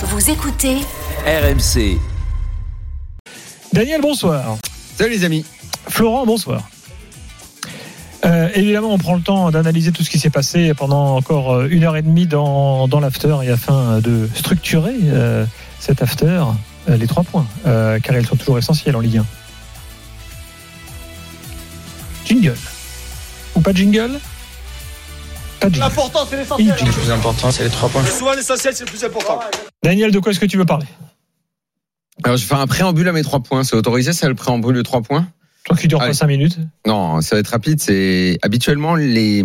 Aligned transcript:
Vous 0.00 0.30
écoutez 0.30 0.76
RMC. 1.26 1.98
Daniel, 3.72 4.00
bonsoir. 4.00 4.56
Salut 4.96 5.10
les 5.10 5.24
amis. 5.24 5.44
Florent, 5.88 6.24
bonsoir. 6.24 6.68
Euh, 8.24 8.48
évidemment, 8.54 8.92
on 8.92 8.98
prend 8.98 9.16
le 9.16 9.22
temps 9.22 9.50
d'analyser 9.50 9.90
tout 9.90 10.04
ce 10.04 10.10
qui 10.10 10.20
s'est 10.20 10.30
passé 10.30 10.72
pendant 10.74 11.16
encore 11.16 11.52
euh, 11.52 11.68
une 11.68 11.82
heure 11.82 11.96
et 11.96 12.02
demie 12.02 12.28
dans, 12.28 12.86
dans 12.86 13.00
l'after 13.00 13.38
et 13.42 13.48
afin 13.50 13.98
de 13.98 14.28
structurer 14.36 14.94
euh, 15.02 15.44
cet 15.80 16.00
after, 16.00 16.44
euh, 16.88 16.96
les 16.96 17.08
trois 17.08 17.24
points, 17.24 17.46
euh, 17.66 17.98
car 17.98 18.16
ils 18.16 18.24
sont 18.26 18.36
toujours 18.36 18.58
essentiels 18.58 18.94
en 18.94 19.00
Ligue 19.00 19.18
1. 19.18 19.26
Jingle. 22.24 22.56
Ou 23.56 23.60
pas 23.60 23.72
de 23.72 23.78
jingle? 23.78 24.20
Pas 25.58 25.68
de 25.70 25.74
jingle. 25.74 25.88
L'important, 25.88 26.20
c'est 26.30 26.36
l'essentiel. 26.36 26.76
Le 26.86 26.92
plus 26.92 27.10
important, 27.10 27.50
c'est 27.50 27.64
les 27.64 27.70
trois 27.70 27.88
points. 27.88 28.04
Souvent, 28.04 28.34
l'essentiel, 28.34 28.76
c'est 28.76 28.84
le 28.84 28.90
plus 28.90 29.02
important. 29.04 29.40
Daniel, 29.82 30.10
de 30.10 30.18
quoi 30.18 30.32
est-ce 30.32 30.40
que 30.40 30.46
tu 30.46 30.56
veux 30.56 30.64
parler? 30.64 30.86
Alors 32.24 32.36
je 32.36 32.42
vais 32.42 32.48
faire 32.48 32.60
un 32.60 32.66
préambule 32.66 33.08
à 33.08 33.12
mes 33.12 33.22
trois 33.22 33.40
points. 33.40 33.64
C'est 33.64 33.76
autorisé 33.76 34.12
ça 34.12 34.28
le 34.28 34.34
préambule 34.34 34.74
de 34.74 34.82
trois 34.82 35.02
points? 35.02 35.28
Toi 35.64 35.76
qui 35.76 35.88
dure 35.88 35.98
pas. 35.98 36.12
5 36.12 36.26
minutes. 36.26 36.58
Non, 36.86 37.20
ça 37.20 37.36
va 37.36 37.40
être 37.40 37.48
rapide. 37.48 37.80
C'est 37.80 38.38
habituellement 38.42 38.96
les 38.96 39.44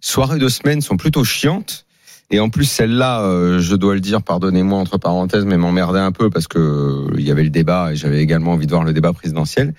soirées 0.00 0.38
de 0.38 0.48
semaine 0.48 0.80
sont 0.80 0.96
plutôt 0.96 1.24
chiantes. 1.24 1.86
Et 2.30 2.40
en 2.40 2.48
plus, 2.48 2.64
celle-là, 2.64 3.22
euh, 3.22 3.60
je 3.60 3.76
dois 3.76 3.94
le 3.94 4.00
dire, 4.00 4.22
pardonnez-moi 4.22 4.78
entre 4.78 4.96
parenthèses, 4.96 5.44
mais 5.44 5.58
m'emmerdait 5.58 6.00
un 6.00 6.12
peu 6.12 6.30
parce 6.30 6.48
que 6.48 6.58
euh, 6.58 7.14
il 7.18 7.24
y 7.24 7.30
avait 7.30 7.44
le 7.44 7.50
débat 7.50 7.92
et 7.92 7.96
j'avais 7.96 8.22
également 8.22 8.52
envie 8.52 8.64
de 8.66 8.70
voir 8.70 8.84
le 8.84 8.94
débat 8.94 9.12
présidentiel. 9.12 9.74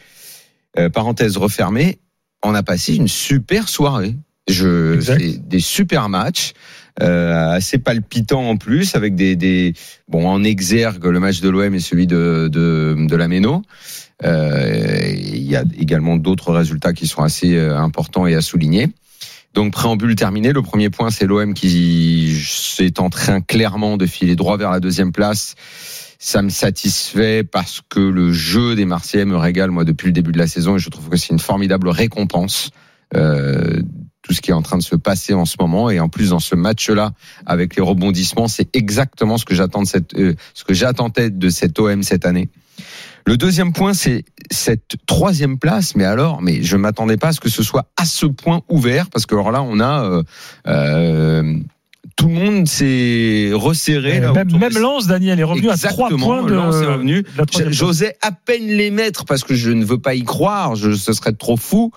Euh, 0.77 0.89
parenthèse 0.89 1.35
refermée, 1.37 1.99
on 2.43 2.53
a 2.53 2.61
passé 2.61 2.95
une 2.95 3.07
super 3.07 3.69
soirée. 3.69 4.15
Je, 4.47 4.99
des 5.39 5.59
super 5.61 6.09
matchs, 6.09 6.53
assez 6.99 7.79
palpitants 7.79 8.49
en 8.49 8.57
plus, 8.57 8.95
avec 8.95 9.15
des, 9.15 9.35
des 9.35 9.73
bon 10.07 10.27
en 10.27 10.43
exergue 10.43 11.05
le 11.05 11.19
match 11.19 11.41
de 11.41 11.49
l'OM 11.49 11.73
et 11.73 11.79
celui 11.79 12.07
de 12.07 12.49
de, 12.51 12.95
de 13.07 13.15
la 13.15 13.27
Méno. 13.27 13.63
Euh, 14.23 15.11
Il 15.15 15.43
y 15.43 15.55
a 15.55 15.63
également 15.77 16.17
d'autres 16.17 16.53
résultats 16.53 16.93
qui 16.93 17.07
sont 17.07 17.23
assez 17.23 17.55
euh, 17.55 17.77
importants 17.77 18.27
et 18.27 18.35
à 18.35 18.41
souligner. 18.41 18.89
Donc 19.53 19.73
préambule 19.73 20.15
terminé. 20.15 20.51
Le 20.51 20.61
premier 20.61 20.89
point, 20.89 21.11
c'est 21.11 21.25
l'OM 21.25 21.53
qui 21.53 22.35
est 22.79 22.99
en 22.99 23.09
train 23.09 23.41
clairement 23.41 23.97
de 23.97 24.05
filer 24.05 24.35
droit 24.35 24.57
vers 24.57 24.71
la 24.71 24.79
deuxième 24.79 25.11
place. 25.11 25.55
Ça 26.17 26.41
me 26.41 26.49
satisfait 26.49 27.43
parce 27.43 27.81
que 27.87 27.99
le 27.99 28.31
jeu 28.31 28.75
des 28.75 28.85
Marseillais 28.85 29.25
me 29.25 29.35
régale 29.35 29.71
moi 29.71 29.83
depuis 29.83 30.07
le 30.07 30.13
début 30.13 30.31
de 30.31 30.39
la 30.39 30.47
saison 30.47 30.77
et 30.77 30.79
je 30.79 30.89
trouve 30.89 31.09
que 31.09 31.17
c'est 31.17 31.33
une 31.33 31.39
formidable 31.39 31.89
récompense. 31.89 32.71
Euh, 33.15 33.81
tout 34.23 34.33
ce 34.33 34.41
qui 34.41 34.49
est 34.49 34.53
en 34.53 34.61
train 34.61 34.77
de 34.77 34.83
se 34.83 34.95
passer 34.95 35.33
en 35.33 35.45
ce 35.45 35.57
moment 35.59 35.89
et 35.89 35.99
en 35.99 36.09
plus 36.09 36.29
dans 36.29 36.39
ce 36.39 36.55
match-là 36.55 37.11
avec 37.45 37.75
les 37.75 37.83
rebondissements, 37.83 38.47
c'est 38.47 38.75
exactement 38.75 39.37
ce 39.37 39.45
que 39.45 39.53
j'attends 39.53 39.83
de 39.83 39.87
cette, 39.87 40.15
euh, 40.15 40.33
ce 40.53 40.63
que 40.63 40.73
j'attendais 40.73 41.29
de 41.29 41.49
cette 41.49 41.77
OM 41.77 42.01
cette 42.01 42.25
année. 42.25 42.49
Le 43.25 43.37
deuxième 43.37 43.71
point, 43.71 43.93
c'est 43.93 44.25
cette 44.51 44.95
troisième 45.05 45.57
place. 45.57 45.95
Mais 45.95 46.03
alors, 46.03 46.41
mais 46.41 46.61
je 46.63 46.75
m'attendais 46.75 47.17
pas 47.17 47.29
à 47.29 47.31
ce 47.31 47.39
que 47.39 47.49
ce 47.49 47.63
soit 47.63 47.85
à 47.95 48.05
ce 48.05 48.25
point 48.25 48.61
ouvert, 48.69 49.09
parce 49.09 49.25
que 49.25 49.35
alors 49.35 49.51
là, 49.51 49.61
on 49.61 49.79
a 49.79 50.03
euh, 50.03 50.23
euh, 50.67 51.57
tout 52.17 52.27
le 52.27 52.33
monde 52.33 52.67
s'est 52.67 53.51
resserré. 53.53 54.19
là, 54.19 54.29
Euh, 54.29 54.33
même 54.33 54.51
même 54.59 54.73
Daniel, 55.07 55.39
est 55.39 55.43
revenu 55.43 55.69
à 55.69 55.77
3 55.77 56.09
Exactement, 56.09 56.25
points 56.25 56.43
de, 56.43 56.53
est 56.55 56.85
revenu. 56.85 57.25
J'osais 57.69 58.17
à 58.21 58.31
peine 58.31 58.67
les 58.67 58.91
mettre 58.91 59.25
parce 59.25 59.43
que 59.43 59.55
je 59.55 59.71
ne 59.71 59.85
veux 59.85 59.97
pas 59.97 60.13
y 60.13 60.23
croire, 60.23 60.75
je, 60.75 60.91
ce 60.91 61.13
serait 61.13 61.33
trop 61.33 61.55
fou. 61.55 61.91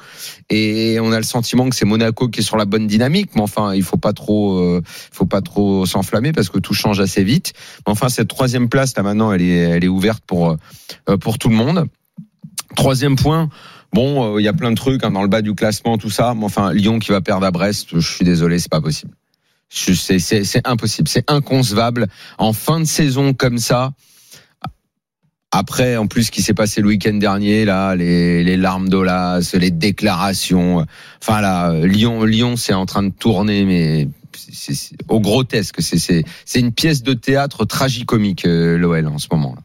Et 0.48 0.98
on 1.00 1.10
a 1.10 1.16
le 1.16 1.24
sentiment 1.24 1.68
que 1.68 1.74
c'est 1.74 1.84
Monaco 1.84 2.28
qui 2.28 2.40
est 2.40 2.44
sur 2.44 2.56
la 2.56 2.66
bonne 2.66 2.86
dynamique, 2.86 3.30
mais 3.34 3.42
enfin, 3.42 3.74
il 3.74 3.82
faut 3.82 3.96
pas 3.96 4.12
trop, 4.12 4.58
euh, 4.58 4.82
faut 4.86 5.26
pas 5.26 5.40
trop 5.40 5.86
s'enflammer 5.86 6.32
parce 6.32 6.50
que 6.50 6.58
tout 6.58 6.74
change 6.74 7.00
assez 7.00 7.24
vite. 7.24 7.52
Mais 7.86 7.92
enfin, 7.92 8.08
cette 8.08 8.28
troisième 8.28 8.68
place 8.68 8.96
là 8.96 9.02
maintenant, 9.02 9.32
elle 9.32 9.42
est, 9.42 9.56
elle 9.56 9.84
est 9.84 9.88
ouverte 9.88 10.22
pour 10.26 10.56
euh, 11.08 11.16
pour 11.16 11.38
tout 11.38 11.48
le 11.48 11.56
monde. 11.56 11.86
Troisième 12.76 13.16
point. 13.16 13.48
Bon, 13.92 14.36
euh, 14.36 14.40
il 14.40 14.44
y 14.44 14.48
a 14.48 14.52
plein 14.52 14.70
de 14.70 14.76
trucs 14.76 15.02
hein, 15.04 15.10
dans 15.10 15.22
le 15.22 15.28
bas 15.28 15.42
du 15.42 15.54
classement, 15.54 15.98
tout 15.98 16.10
ça. 16.10 16.34
Mais 16.36 16.44
enfin, 16.44 16.72
Lyon 16.72 16.98
qui 16.98 17.10
va 17.10 17.20
perdre 17.20 17.46
à 17.46 17.50
Brest, 17.50 17.88
je 17.94 18.14
suis 18.14 18.24
désolé, 18.24 18.58
c'est 18.58 18.70
pas 18.70 18.80
possible. 18.80 19.12
C'est 19.68 20.66
impossible, 20.66 21.08
c'est 21.08 21.30
inconcevable. 21.30 22.06
En 22.38 22.52
fin 22.52 22.80
de 22.80 22.84
saison 22.84 23.34
comme 23.34 23.58
ça, 23.58 23.92
après, 25.52 25.96
en 25.96 26.06
plus, 26.06 26.24
ce 26.24 26.30
qui 26.30 26.42
s'est 26.42 26.54
passé 26.54 26.80
le 26.80 26.88
week-end 26.88 27.14
dernier, 27.14 27.64
là, 27.64 27.94
les, 27.94 28.44
les 28.44 28.56
larmes 28.56 28.88
d'Olas, 28.88 29.52
les 29.54 29.70
déclarations. 29.70 30.84
Enfin, 31.22 31.40
là, 31.40 31.72
Lyon, 31.86 32.24
Lyon, 32.24 32.56
c'est 32.56 32.74
en 32.74 32.84
train 32.84 33.02
de 33.02 33.10
tourner, 33.10 33.64
mais 33.64 34.08
c'est 34.36 34.74
au 35.08 35.20
grotesque. 35.20 35.80
C'est 35.80 36.24
une 36.54 36.72
pièce 36.72 37.02
de 37.02 37.14
théâtre 37.14 37.64
tragicomique, 37.64 38.44
euh, 38.44 38.76
l'OL 38.76 39.06
en 39.06 39.18
ce 39.18 39.28
moment. 39.30 39.54
là. 39.54 39.62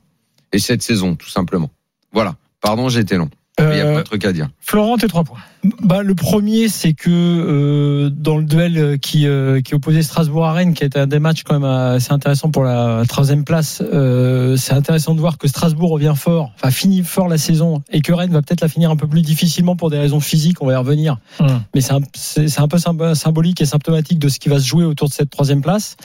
Et 0.53 0.59
cette 0.59 0.81
saison, 0.81 1.16
tout 1.16 1.29
simplement. 1.29 1.69
Voilà. 2.13 2.35
Pardon, 2.61 2.90
été 2.90 3.16
long. 3.17 3.29
Il 3.72 3.77
y 3.77 3.81
a 3.81 3.85
Euh, 3.85 3.91
plein 3.91 3.99
de 4.01 4.05
trucs 4.05 4.25
à 4.25 4.33
dire. 4.33 4.47
Florent, 4.59 4.97
tes 4.97 5.07
trois 5.07 5.23
points. 5.23 5.38
Bah, 5.83 6.01
le 6.01 6.16
premier, 6.16 6.67
c'est 6.69 6.94
que 6.94 7.09
euh, 7.09 8.09
dans 8.09 8.38
le 8.38 8.44
duel 8.44 8.97
qui, 8.99 9.27
euh, 9.27 9.61
qui 9.61 9.75
opposait 9.75 10.01
Strasbourg 10.01 10.45
à 10.45 10.53
Rennes, 10.53 10.73
qui 10.73 10.83
était 10.83 10.99
un 10.99 11.05
des 11.07 11.19
matchs 11.19 11.44
quand 11.44 11.53
même 11.59 11.69
assez 11.69 12.11
intéressant 12.11 12.49
pour 12.49 12.63
la 12.63 13.03
troisième 13.07 13.44
place, 13.44 13.81
euh, 13.94 14.55
c'est 14.57 14.73
intéressant 14.73 15.13
de 15.13 15.19
voir 15.19 15.38
que 15.38 15.47
Strasbourg 15.47 15.91
revient 15.91 16.13
fort, 16.16 16.51
enfin 16.55 16.72
finit 16.72 17.03
fort 17.03 17.27
la 17.27 17.38
saison, 17.38 17.83
et 17.91 18.01
que 18.01 18.11
Rennes 18.11 18.31
va 18.31 18.41
peut-être 18.41 18.61
la 18.61 18.69
finir 18.69 18.89
un 18.89 18.95
peu 18.95 19.07
plus 19.07 19.22
difficilement 19.22 19.75
pour 19.75 19.89
des 19.91 19.99
raisons 19.99 20.19
physiques, 20.19 20.61
on 20.61 20.66
va 20.66 20.73
y 20.73 20.78
revenir. 20.78 21.17
Hum. 21.39 21.61
Mais 21.75 21.81
c'est 21.81 21.93
un, 21.93 21.99
c'est 22.16 22.47
c'est 22.47 22.61
un 22.61 22.67
peu 22.67 22.78
symb- 22.78 23.13
symbolique 23.13 23.61
et 23.61 23.66
symptomatique 23.66 24.17
de 24.19 24.29
ce 24.29 24.39
qui 24.39 24.49
va 24.49 24.59
se 24.59 24.66
jouer 24.67 24.83
autour 24.85 25.09
de 25.09 25.13
cette 25.13 25.29
troisième 25.29 25.61
place. 25.61 25.95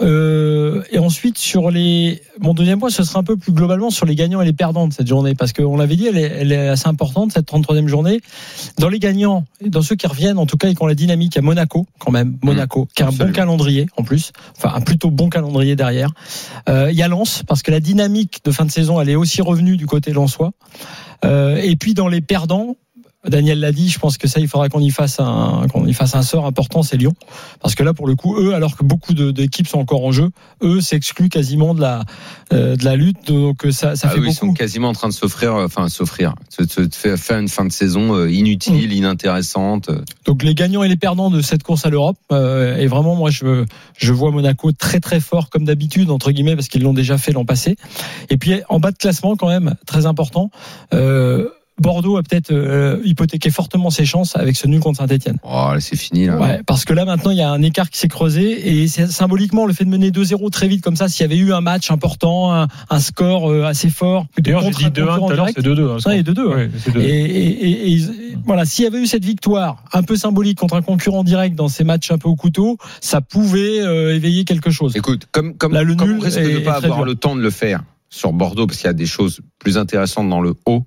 Euh, 0.00 0.82
et 0.92 0.98
ensuite 0.98 1.38
sur 1.38 1.70
les, 1.70 2.22
mon 2.38 2.54
deuxième 2.54 2.78
point, 2.78 2.90
ce 2.90 3.02
sera 3.02 3.18
un 3.18 3.24
peu 3.24 3.36
plus 3.36 3.52
globalement 3.52 3.90
sur 3.90 4.06
les 4.06 4.14
gagnants 4.14 4.40
et 4.40 4.44
les 4.44 4.52
perdants 4.52 4.86
de 4.86 4.92
cette 4.92 5.08
journée, 5.08 5.34
parce 5.34 5.52
qu'on 5.52 5.76
l'avait 5.76 5.96
dit, 5.96 6.06
elle 6.06 6.18
est, 6.18 6.32
elle 6.40 6.52
est 6.52 6.68
assez 6.68 6.88
importante 6.88 7.32
cette 7.32 7.50
33e 7.50 7.88
journée. 7.88 8.20
Dans 8.78 8.88
les 8.88 9.00
gagnants, 9.00 9.44
dans 9.64 9.82
ceux 9.82 9.96
qui 9.96 10.06
reviennent, 10.06 10.38
en 10.38 10.46
tout 10.46 10.56
cas, 10.56 10.68
et 10.68 10.74
qui 10.74 10.82
ont 10.82 10.86
la 10.86 10.94
dynamique, 10.94 11.34
il 11.34 11.38
y 11.38 11.40
a 11.40 11.42
Monaco 11.42 11.86
quand 11.98 12.12
même, 12.12 12.38
Monaco, 12.42 12.86
qui 12.94 13.02
a 13.02 13.08
un 13.08 13.12
bon 13.12 13.32
calendrier 13.32 13.86
en 13.96 14.04
plus, 14.04 14.32
enfin 14.56 14.72
un 14.74 14.80
plutôt 14.80 15.10
bon 15.10 15.28
calendrier 15.28 15.74
derrière. 15.74 16.10
Euh, 16.68 16.90
il 16.90 16.96
y 16.96 17.02
a 17.02 17.08
Lens 17.08 17.42
parce 17.46 17.62
que 17.62 17.70
la 17.70 17.80
dynamique 17.80 18.40
de 18.44 18.52
fin 18.52 18.64
de 18.64 18.70
saison, 18.70 19.00
elle 19.00 19.08
est 19.08 19.16
aussi 19.16 19.42
revenue 19.42 19.76
du 19.76 19.86
côté 19.86 20.12
lensois. 20.12 20.52
Euh, 21.24 21.56
et 21.56 21.76
puis 21.76 21.94
dans 21.94 22.08
les 22.08 22.20
perdants. 22.20 22.76
Daniel 23.26 23.58
l'a 23.60 23.72
dit, 23.72 23.88
je 23.88 23.98
pense 23.98 24.16
que 24.16 24.28
ça, 24.28 24.38
il 24.40 24.46
faudra 24.48 24.68
qu'on 24.68 24.80
y 24.80 24.90
fasse 24.90 25.18
un, 25.18 25.66
qu'on 25.72 25.84
y 25.86 25.92
fasse 25.92 26.14
un 26.14 26.22
sort 26.22 26.46
important, 26.46 26.82
c'est 26.82 26.96
Lyon. 26.96 27.14
Parce 27.60 27.74
que 27.74 27.82
là, 27.82 27.92
pour 27.92 28.06
le 28.06 28.14
coup, 28.14 28.36
eux, 28.38 28.54
alors 28.54 28.76
que 28.76 28.84
beaucoup 28.84 29.12
d'équipes 29.12 29.66
sont 29.66 29.78
encore 29.80 30.04
en 30.04 30.12
jeu, 30.12 30.30
eux 30.62 30.80
s'excluent 30.80 31.28
quasiment 31.28 31.74
de 31.74 31.80
la, 31.80 32.04
euh, 32.52 32.76
de 32.76 32.84
la 32.84 32.94
lutte. 32.96 33.26
Donc 33.26 33.66
ça, 33.70 33.96
ça 33.96 34.08
Ah 34.08 34.14
fait 34.14 34.20
oui, 34.20 34.28
ils 34.28 34.34
sont 34.34 34.46
beaucoup. 34.46 34.58
quasiment 34.58 34.88
en 34.88 34.92
train 34.92 35.08
de 35.08 35.12
s'offrir, 35.12 35.54
euh, 35.56 35.66
enfin 35.66 35.88
s'offrir, 35.88 36.34
faire 37.16 37.38
une 37.38 37.48
fin 37.48 37.64
de 37.64 37.72
saison 37.72 38.14
euh, 38.14 38.30
inutile, 38.30 38.92
inintéressante. 38.92 39.90
Donc 40.24 40.42
les 40.44 40.54
gagnants 40.54 40.84
et 40.84 40.88
les 40.88 40.96
perdants 40.96 41.30
de 41.30 41.42
cette 41.42 41.64
course 41.64 41.84
à 41.86 41.90
l'Europe. 41.90 42.16
Euh, 42.30 42.76
et 42.76 42.86
vraiment, 42.86 43.16
moi, 43.16 43.30
je, 43.30 43.64
je 43.96 44.12
vois 44.12 44.30
Monaco 44.30 44.70
très 44.72 45.00
très 45.00 45.18
fort 45.20 45.50
comme 45.50 45.64
d'habitude 45.64 46.10
entre 46.10 46.30
guillemets 46.30 46.54
parce 46.54 46.68
qu'ils 46.68 46.82
l'ont 46.82 46.94
déjà 46.94 47.18
fait 47.18 47.32
l'an 47.32 47.44
passé. 47.44 47.76
Et 48.30 48.36
puis 48.36 48.60
en 48.68 48.78
bas 48.78 48.92
de 48.92 48.96
classement 48.96 49.36
quand 49.36 49.48
même 49.48 49.74
très 49.86 50.06
important. 50.06 50.50
Euh, 50.94 51.48
Bordeaux 51.80 52.16
a 52.16 52.22
peut-être 52.22 52.50
euh, 52.52 53.00
hypothéqué 53.04 53.50
fortement 53.50 53.90
ses 53.90 54.04
chances 54.04 54.36
avec 54.36 54.56
ce 54.56 54.66
nul 54.66 54.80
contre 54.80 54.98
Saint-Etienne. 54.98 55.38
Oh, 55.42 55.70
c'est 55.80 55.96
fini 55.96 56.26
là. 56.26 56.38
Ouais, 56.38 56.60
parce 56.66 56.84
que 56.84 56.92
là 56.92 57.04
maintenant 57.04 57.30
il 57.30 57.38
y 57.38 57.42
a 57.42 57.50
un 57.50 57.62
écart 57.62 57.88
qui 57.90 57.98
s'est 57.98 58.08
creusé 58.08 58.82
et 58.82 58.88
symboliquement 58.88 59.66
le 59.66 59.72
fait 59.72 59.84
de 59.84 59.90
mener 59.90 60.10
2-0 60.10 60.50
très 60.50 60.68
vite 60.68 60.82
comme 60.82 60.96
ça, 60.96 61.08
s'il 61.08 61.22
y 61.22 61.24
avait 61.24 61.36
eu 61.38 61.52
un 61.52 61.60
match 61.60 61.90
important, 61.90 62.52
un, 62.54 62.68
un 62.90 63.00
score 63.00 63.50
euh, 63.50 63.64
assez 63.64 63.90
fort. 63.90 64.26
D'ailleurs, 64.38 64.62
j'ai 64.62 64.70
dit 64.70 64.84
un 64.86 64.88
2-1 64.90 65.18
concurrent 65.18 65.26
tout 65.28 65.32
à 65.32 65.36
l'heure, 65.36 65.48
c'est 65.54 65.62
2-2. 65.62 65.90
hein, 65.90 65.98
Ça, 66.00 66.16
et 66.16 66.22
2-2. 66.22 66.40
ouais. 66.46 66.54
Ouais, 66.54 66.70
c'est 66.78 66.90
2-2. 66.94 67.00
Et, 67.00 67.04
et- 67.08 67.68
et- 67.68 67.92
et- 67.92 68.02
voilà, 68.44 68.64
s'il 68.64 68.84
y 68.84 68.88
avait 68.88 69.00
eu 69.00 69.06
cette 69.06 69.24
victoire 69.24 69.84
un 69.92 70.02
peu 70.02 70.16
symbolique 70.16 70.58
contre 70.58 70.74
un 70.74 70.82
concurrent 70.82 71.24
direct 71.24 71.54
dans 71.54 71.68
ces 71.68 71.84
matchs 71.84 72.10
un 72.10 72.18
peu 72.18 72.28
au 72.28 72.36
couteau, 72.36 72.76
ça 73.00 73.20
pouvait 73.20 73.80
euh, 73.80 74.14
éveiller 74.14 74.44
quelque 74.44 74.70
chose. 74.70 74.96
Écoute, 74.96 75.28
comme, 75.32 75.54
comme, 75.56 75.72
Là, 75.72 75.82
le 75.82 75.94
comme 75.94 76.08
nul 76.08 76.18
on 76.20 76.24
risque 76.24 76.38
est- 76.38 76.42
de 76.54 76.58
ne 76.58 76.64
pas 76.64 76.76
avoir 76.76 76.98
dur. 76.98 77.04
le 77.06 77.14
temps 77.14 77.36
de 77.36 77.40
le 77.40 77.50
faire 77.50 77.82
sur 78.10 78.32
Bordeaux, 78.32 78.66
parce 78.66 78.78
qu'il 78.78 78.86
y 78.86 78.90
a 78.90 78.94
des 78.94 79.06
choses 79.06 79.40
plus 79.58 79.76
intéressantes 79.76 80.28
dans 80.30 80.40
le 80.40 80.54
haut. 80.66 80.84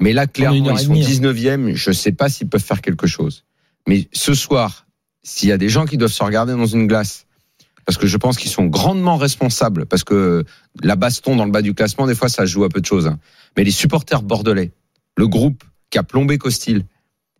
Mais 0.00 0.12
là, 0.12 0.26
clairement, 0.26 0.70
ils 0.72 0.78
sont 0.78 0.92
demie, 0.94 1.04
hein. 1.04 1.08
19e. 1.08 1.74
Je 1.74 1.90
ne 1.90 1.94
sais 1.94 2.12
pas 2.12 2.28
s'ils 2.28 2.48
peuvent 2.48 2.62
faire 2.64 2.80
quelque 2.82 3.06
chose. 3.06 3.44
Mais 3.88 4.08
ce 4.12 4.34
soir, 4.34 4.86
s'il 5.22 5.48
y 5.48 5.52
a 5.52 5.58
des 5.58 5.68
gens 5.68 5.86
qui 5.86 5.96
doivent 5.96 6.12
se 6.12 6.22
regarder 6.22 6.52
dans 6.52 6.66
une 6.66 6.86
glace, 6.86 7.26
parce 7.84 7.96
que 7.98 8.06
je 8.06 8.16
pense 8.16 8.36
qu'ils 8.36 8.50
sont 8.50 8.66
grandement 8.66 9.16
responsables, 9.16 9.86
parce 9.86 10.04
que 10.04 10.44
la 10.82 10.94
baston 10.94 11.36
dans 11.36 11.46
le 11.46 11.50
bas 11.50 11.62
du 11.62 11.74
classement, 11.74 12.06
des 12.06 12.14
fois, 12.14 12.28
ça 12.28 12.44
joue 12.46 12.64
à 12.64 12.68
peu 12.68 12.80
de 12.80 12.86
choses. 12.86 13.06
hein. 13.06 13.18
Mais 13.56 13.64
les 13.64 13.70
supporters 13.70 14.22
bordelais, 14.22 14.72
le 15.16 15.26
groupe 15.26 15.64
qui 15.90 15.98
a 15.98 16.02
plombé 16.02 16.38
Costil 16.38 16.84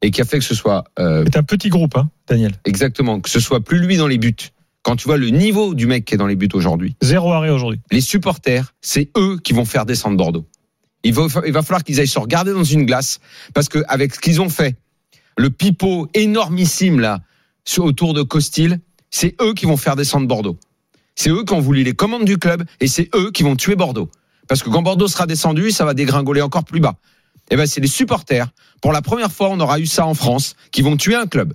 et 0.01 0.11
qui 0.11 0.21
a 0.21 0.25
fait 0.25 0.39
que 0.39 0.45
ce 0.45 0.55
soit 0.55 0.85
euh, 0.99 1.25
C'est 1.27 1.37
un 1.39 1.43
petit 1.43 1.69
groupe, 1.69 1.97
hein, 1.97 2.09
Daniel. 2.27 2.53
exactement, 2.65 3.21
que 3.21 3.29
ce 3.29 3.41
soit 3.41 3.61
plus 3.61 3.79
lui 3.79 3.97
dans 3.99 4.07
les 4.09 4.19
buts. 4.19 4.35
Quand 4.83 4.97
tu 4.97 5.05
vois 5.07 5.19
le 5.19 5.29
niveau 5.29 5.75
du 5.75 5.87
mec 5.87 6.05
qui 6.07 6.15
est 6.15 6.19
dans 6.19 6.27
les 6.27 6.37
buts 6.37 6.49
aujourd'hui, 6.55 6.97
Zéro 7.03 7.33
arrêt 7.33 7.51
aujourd'hui. 7.51 7.81
les 7.91 8.01
supporters, 8.01 8.75
c'est 8.81 9.11
eux 9.19 9.37
qui 9.43 9.53
vont 9.53 9.65
faire 9.67 9.85
descendre 9.85 10.17
Bordeaux. 10.17 10.47
Il 11.05 11.15
va, 11.15 11.29
falloir 11.29 11.85
qu'ils 11.85 12.00
aillent 12.00 12.09
se 12.09 12.19
regarder 12.19 12.53
dans 12.53 12.65
une 12.65 12.85
glace 12.85 13.21
parce 13.55 13.69
que 13.69 13.83
avec 13.89 14.15
ce 14.15 14.21
qu'ils 14.21 14.41
ont 14.41 14.49
fait, 14.49 14.77
le 15.37 15.50
pipeau 15.50 16.09
énormissime 16.15 17.00
là 17.00 17.21
autour 17.79 18.15
de 18.15 18.23
Costil, 18.23 18.81
c'est 19.11 19.37
eux 19.41 19.55
qui 19.55 19.67
vont 19.67 19.77
faire 19.77 19.95
descendre 19.95 20.27
Bordeaux. 20.27 20.56
C'est 21.15 21.31
eux 21.31 21.45
qui 21.45 21.53
ont 21.53 21.61
voulu 21.61 21.83
les 21.83 21.95
commandes 21.95 22.25
du 22.25 22.39
club 22.39 22.65
et 22.81 22.89
c'est 22.89 23.11
eux 23.15 23.31
qui 23.31 23.43
vont 23.43 23.56
tuer 23.56 23.77
Bordeaux. 23.77 24.11
Parce 24.49 24.62
que 24.62 24.71
quand 24.71 24.83
Bordeaux 24.83 25.09
sera 25.09 25.27
descendu, 25.27 25.71
ça 25.71 25.85
va 25.85 25.95
dégringoler 25.95 26.41
encore 26.41 26.65
plus 26.65 26.81
bas. 26.81 26.97
Et 27.50 27.56
ben 27.56 27.67
c'est 27.67 27.81
les 27.81 27.89
supporters. 27.89 28.49
Pour 28.81 28.93
la 28.93 29.03
première 29.03 29.31
fois, 29.31 29.49
on 29.50 29.61
aura 29.61 29.79
eu 29.81 29.87
ça 29.87 30.06
en 30.06 30.15
France, 30.15 30.55
qui 30.71 30.83
vont 30.83 30.97
tuer 30.97 31.15
un 31.15 31.27
club. 31.27 31.55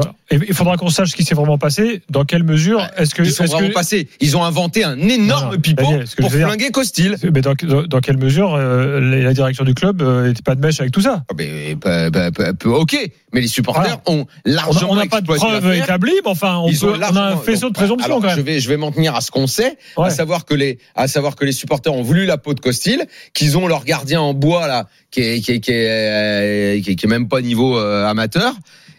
Voilà. 0.00 0.12
Et 0.30 0.38
il 0.48 0.54
faudra 0.54 0.76
qu'on 0.76 0.90
sache 0.90 1.10
ce 1.10 1.16
qui 1.16 1.24
s'est 1.24 1.34
vraiment 1.34 1.58
passé. 1.58 2.02
Dans 2.10 2.24
quelle 2.24 2.44
mesure 2.44 2.86
est-ce 2.96 3.14
que 3.14 3.22
Ils 3.22 3.32
sont 3.32 3.44
vraiment 3.46 3.68
que- 3.68 3.72
passés. 3.74 4.08
Ils 4.20 4.36
ont 4.36 4.44
inventé 4.44 4.84
un 4.84 4.98
énorme 5.08 5.58
pipeau 5.58 5.82
pour 6.18 6.30
dire- 6.30 6.46
flinguer 6.46 6.70
Costil. 6.70 7.16
mais 7.32 7.40
dans, 7.40 7.54
quelle 8.00 8.18
mesure 8.18 8.54
euh, 8.54 9.00
la 9.00 9.32
direction 9.32 9.64
du 9.64 9.74
club 9.74 10.02
n'était 10.02 10.42
pas 10.42 10.54
de 10.54 10.60
mèche 10.60 10.78
avec 10.80 10.92
tout 10.92 11.00
ça 11.00 11.24
Ah, 11.28 11.34
mais, 11.36 11.74
bah, 11.74 12.10
bah, 12.10 12.30
bah, 12.30 12.52
bah, 12.52 12.70
ok, 12.70 12.96
mais 13.32 13.40
les 13.40 13.48
supporters 13.48 13.98
ont 14.06 14.26
On 14.46 14.50
largement 14.50 14.92
on 14.92 14.96
n'a 14.96 15.06
pas 15.06 15.20
de 15.20 15.26
preuves 15.26 15.72
établies, 15.74 16.12
mais 16.24 16.30
enfin, 16.30 16.58
on, 16.58 16.68
Ils 16.68 16.78
peut- 16.78 16.86
ont 16.92 16.98
on 16.98 17.16
a 17.16 17.22
un 17.32 17.36
faisceau 17.38 17.68
de 17.68 17.74
présomption 17.74 18.06
alors, 18.06 18.20
quand 18.22 18.28
Je 18.30 18.36
même. 18.36 18.44
vais, 18.44 18.60
je 18.60 18.68
vais 18.68 18.76
m'en 18.76 18.92
tenir 18.92 19.14
à 19.16 19.20
ce 19.20 19.30
qu'on 19.30 19.46
sait, 19.46 19.76
Ouais. 19.96 20.06
à 20.06 20.10
savoir 20.10 20.44
que 20.44 20.54
les, 20.54 20.78
à 20.94 21.08
savoir 21.08 21.34
que 21.36 21.44
les 21.44 21.52
supporters 21.52 21.92
ont 21.92 22.02
voulu 22.02 22.26
la 22.26 22.38
peau 22.38 22.54
de 22.54 22.60
Costil, 22.60 23.06
qu'ils 23.34 23.56
ont 23.58 23.66
leur 23.66 23.84
gardien 23.84 24.20
en 24.20 24.34
bois 24.34 24.68
là, 24.68 24.86
qui 25.10 25.20
est, 25.22 25.40
qui 25.40 25.52
est, 25.52 25.60
qui 25.60 25.72
est, 25.72 25.88
euh, 25.88 26.80
qui 26.82 26.90
est- 26.90 26.94
qui 26.96 27.06
est 27.06 27.08
même 27.08 27.28
pas 27.28 27.40
niveau 27.40 27.76
euh, 27.78 28.06
amateur, 28.06 28.54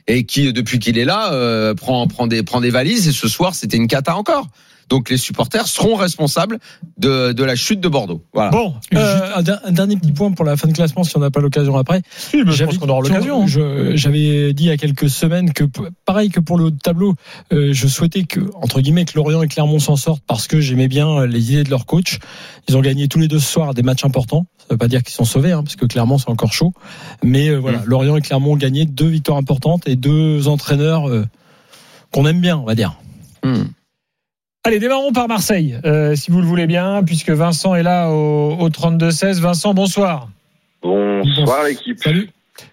et 0.10 0.24
qui 0.24 0.52
depuis 0.52 0.80
qu'il 0.80 0.98
est 0.98 1.06
là 1.06 1.32
euh, 1.34 1.76
prend, 1.76 2.08
prend 2.08 2.28
des, 2.28 2.44
prend 2.44 2.60
des 2.60 2.72
valises. 2.72 3.08
Et 3.08 3.12
ce 3.12 3.28
soir, 3.28 3.54
c'était 3.56 3.78
une 3.78 3.88
cata 3.88 4.16
encore. 4.16 4.48
Donc 4.90 5.10
les 5.10 5.18
supporters 5.18 5.68
seront 5.68 5.96
responsables 5.96 6.60
de, 6.98 7.32
de 7.32 7.44
la 7.44 7.56
chute 7.56 7.80
de 7.80 7.88
Bordeaux. 7.88 8.24
Voilà. 8.34 8.50
Bon, 8.52 8.74
euh, 8.96 9.32
un, 9.36 9.42
der- 9.44 9.60
un 9.64 9.72
dernier 9.72 9.96
petit 9.98 10.12
point 10.12 10.32
pour 10.32 10.44
la 10.46 10.58
fin 10.58 10.68
de 10.68 10.74
classement, 10.74 11.04
si 11.04 11.16
on 11.16 11.20
n'a 11.20 11.30
pas 11.32 11.40
l'occasion 11.42 11.78
après. 11.78 12.02
si, 12.18 12.38
mais 12.38 12.52
je 12.52 12.58
J'avais 12.58 12.72
pense 12.72 12.80
qu'on 12.80 12.90
aura 12.90 13.02
dit- 13.04 13.10
l'occasion. 13.10 13.46
J'avais 13.96 14.54
dit 14.54 14.64
il 14.64 14.68
y 14.68 14.72
a 14.72 14.78
quelques 14.78 15.10
semaines 15.10 15.54
que, 15.54 15.64
pareil 16.06 16.30
que 16.30 16.40
pour 16.40 16.58
le 16.58 16.66
haut 16.66 16.72
de 16.72 16.80
tableau, 16.80 17.14
euh, 17.54 17.70
je 17.72 17.88
souhaitais 17.88 18.24
que, 18.24 18.40
entre 18.62 18.82
guillemets, 18.82 19.06
que 19.06 19.16
Lorient 19.16 19.42
et 19.44 19.48
Clermont 19.48 19.80
s'en 19.80 19.96
sortent 19.96 20.24
parce 20.28 20.48
que 20.48 20.60
j'aimais 20.60 20.88
bien 20.88 21.08
euh, 21.10 21.28
les 21.28 21.54
idées 21.54 21.64
de 21.64 21.70
leur 21.70 21.86
coach. 21.86 22.18
Ils 22.68 22.76
ont 22.76 22.82
gagné 22.82 23.08
tous 23.08 23.20
les 23.20 23.28
deux 23.28 23.40
ce 23.40 23.52
soir 23.52 23.74
des 23.74 23.84
matchs 23.84 24.06
importants. 24.06 24.48
Ça 24.58 24.66
veut 24.72 24.78
pas 24.78 24.88
dire 24.88 25.04
qu'ils 25.04 25.14
sont 25.16 25.26
sauvés, 25.26 25.52
hein, 25.52 25.64
parce 25.64 25.76
que 25.76 25.86
Clermont 25.86 26.18
c'est 26.18 26.30
encore 26.30 26.54
chaud. 26.54 26.74
Mais 27.24 27.50
euh, 27.50 27.58
voilà, 27.58 27.80
Mm. 27.80 27.84
Lorient 27.86 28.16
et 28.18 28.22
Clermont 28.22 28.54
ont 28.54 28.58
gagné 28.58 28.86
deux 28.86 29.08
victoires 29.08 29.38
importantes 29.38 29.88
et 29.88 29.96
deux 29.96 30.48
entraîneurs 30.48 31.08
euh, 31.10 31.26
qu'on 32.12 32.26
aime 32.26 32.42
bien, 32.42 32.58
on 32.58 32.66
va 32.66 32.74
dire. 32.76 32.96
Hmm. 33.44 33.64
Allez, 34.66 34.80
démarrons 34.80 35.14
par 35.14 35.30
Marseille, 35.30 35.78
euh, 35.86 36.16
si 36.16 36.32
vous 36.32 36.40
le 36.40 36.46
voulez 36.46 36.68
bien, 36.68 37.02
puisque 37.06 37.30
Vincent 37.30 37.76
est 37.76 37.84
là 37.84 38.10
au, 38.10 38.58
au 38.60 38.70
32-16. 38.70 39.42
Vincent, 39.42 39.74
bonsoir. 39.74 40.28
Bonsoir 40.84 41.64
l'équipe. 41.64 41.98
Salut. 41.98 42.30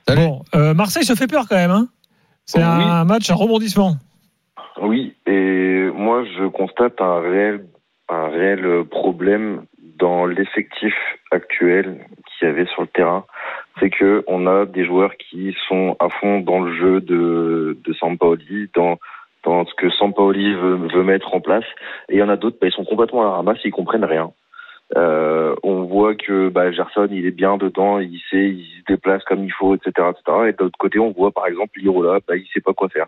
Salut. 0.07 0.21
Bon, 0.21 0.43
euh, 0.57 0.75
Marseille 0.75 1.05
se 1.05 1.15
fait 1.15 1.29
peur 1.29 1.45
quand 1.49 1.55
même. 1.55 1.71
Hein 1.71 1.87
C'est 2.45 2.59
Oui. 2.59 2.65
un 2.65 3.05
match, 3.05 3.31
un 3.31 3.35
rebondissement. 3.37 3.95
Oui, 4.83 5.15
et 5.27 5.89
moi 5.95 6.25
je 6.37 6.49
constate 6.49 7.01
un 7.01 7.21
réel, 7.21 7.65
un 8.09 8.29
réel 8.29 8.85
problème 8.91 9.63
dans 9.99 10.27
l'effectif 10.27 10.93
actuel 11.31 12.05
qu'il 12.39 12.49
y 12.49 12.51
avait 12.51 12.67
sur 12.67 12.83
le 12.83 12.89
terrain. 12.89 13.25
C'est 13.81 13.91
que 13.91 14.25
on 14.27 14.47
a 14.49 14.67
des 14.67 14.85
joueurs 14.85 15.13
qui 15.17 15.55
sont 15.69 15.97
à 16.01 16.09
fond 16.21 16.41
dans 16.41 16.61
le 16.61 16.77
jeu 16.77 17.01
de, 17.01 17.79
de 17.83 17.93
Sampaoli, 17.95 18.69
dans, 18.75 18.99
dans 19.45 19.65
ce 19.65 19.75
que 19.75 19.91
Sampaoli 19.91 20.55
veut, 20.55 20.77
veut 20.93 21.03
mettre 21.03 21.35
en 21.35 21.41
place. 21.41 21.65
Et 22.09 22.15
il 22.15 22.19
y 22.19 22.23
en 22.23 22.29
a 22.29 22.37
d'autres, 22.37 22.59
bah, 22.61 22.69
ils 22.69 22.73
sont 22.73 22.85
complètement 22.85 23.23
à 23.23 23.25
la 23.25 23.31
ramasse, 23.31 23.59
ils 23.65 23.71
comprennent 23.71 24.05
rien. 24.05 24.33
Euh, 24.97 25.55
on 25.63 25.83
voit 25.83 26.15
que 26.15 26.49
bah, 26.49 26.71
Gerson, 26.71 27.09
il 27.11 27.27
est 27.27 27.33
bien 27.33 27.57
dedans, 27.57 27.99
il 27.99 28.21
sait, 28.31 28.51
il 28.51 28.67
se 28.79 28.93
déplace 28.93 29.25
comme 29.25 29.45
il 29.45 29.53
faut, 29.53 29.75
etc., 29.75 29.91
etc. 30.11 30.49
Et 30.49 30.53
de 30.53 30.57
l'autre 30.61 30.79
côté, 30.79 30.99
on 30.99 31.11
voit 31.11 31.33
par 31.33 31.47
exemple 31.47 31.79
Lirola, 31.79 32.21
bah, 32.27 32.37
il 32.37 32.47
sait 32.55 32.61
pas 32.61 32.73
quoi 32.73 32.89
faire. 32.89 33.07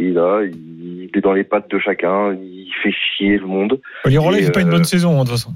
Il 0.00 0.06
est 0.06 0.12
là, 0.12 0.40
il 0.44 1.10
est 1.14 1.20
dans 1.20 1.32
les 1.34 1.44
pattes 1.44 1.70
de 1.70 1.78
chacun, 1.78 2.32
il 2.34 2.70
fait 2.82 2.90
chier 2.90 3.36
le 3.36 3.46
monde. 3.46 3.80
Il 4.06 4.12
Et, 4.14 4.42
fait 4.44 4.50
pas 4.50 4.60
une 4.62 4.68
euh, 4.68 4.70
bonne 4.70 4.84
saison, 4.84 5.20
hein, 5.20 5.24
de 5.24 5.28
toute 5.30 5.38
façon. 5.38 5.52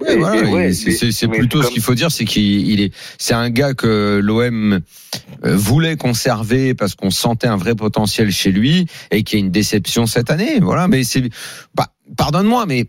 Ouais, 0.00 0.16
voilà, 0.16 0.50
ouais, 0.50 0.72
c'est- 0.72 0.90
c'est 0.90 1.12
c'est 1.12 1.28
plutôt 1.28 1.62
c'est 1.62 1.68
ce 1.68 1.72
qu'il 1.72 1.82
faut 1.82 1.94
dire, 1.94 2.10
c'est 2.10 2.24
qu'il 2.26 2.68
il 2.68 2.80
est, 2.82 2.92
c'est 3.18 3.32
un 3.34 3.48
gars 3.48 3.72
que 3.72 4.20
l'OM 4.22 4.74
euh, 4.74 5.56
voulait 5.56 5.96
conserver 5.96 6.74
parce 6.74 6.94
qu'on 6.94 7.10
sentait 7.10 7.46
un 7.46 7.56
vrai 7.56 7.74
potentiel 7.74 8.30
chez 8.30 8.52
lui 8.52 8.86
et 9.10 9.22
qui 9.22 9.36
est 9.36 9.40
une 9.40 9.50
déception 9.50 10.04
cette 10.06 10.30
année. 10.30 10.58
Voilà, 10.60 10.88
mais 10.88 11.02
c'est, 11.02 11.22
bah, 11.74 11.86
pardonne-moi, 12.16 12.66
mais 12.66 12.84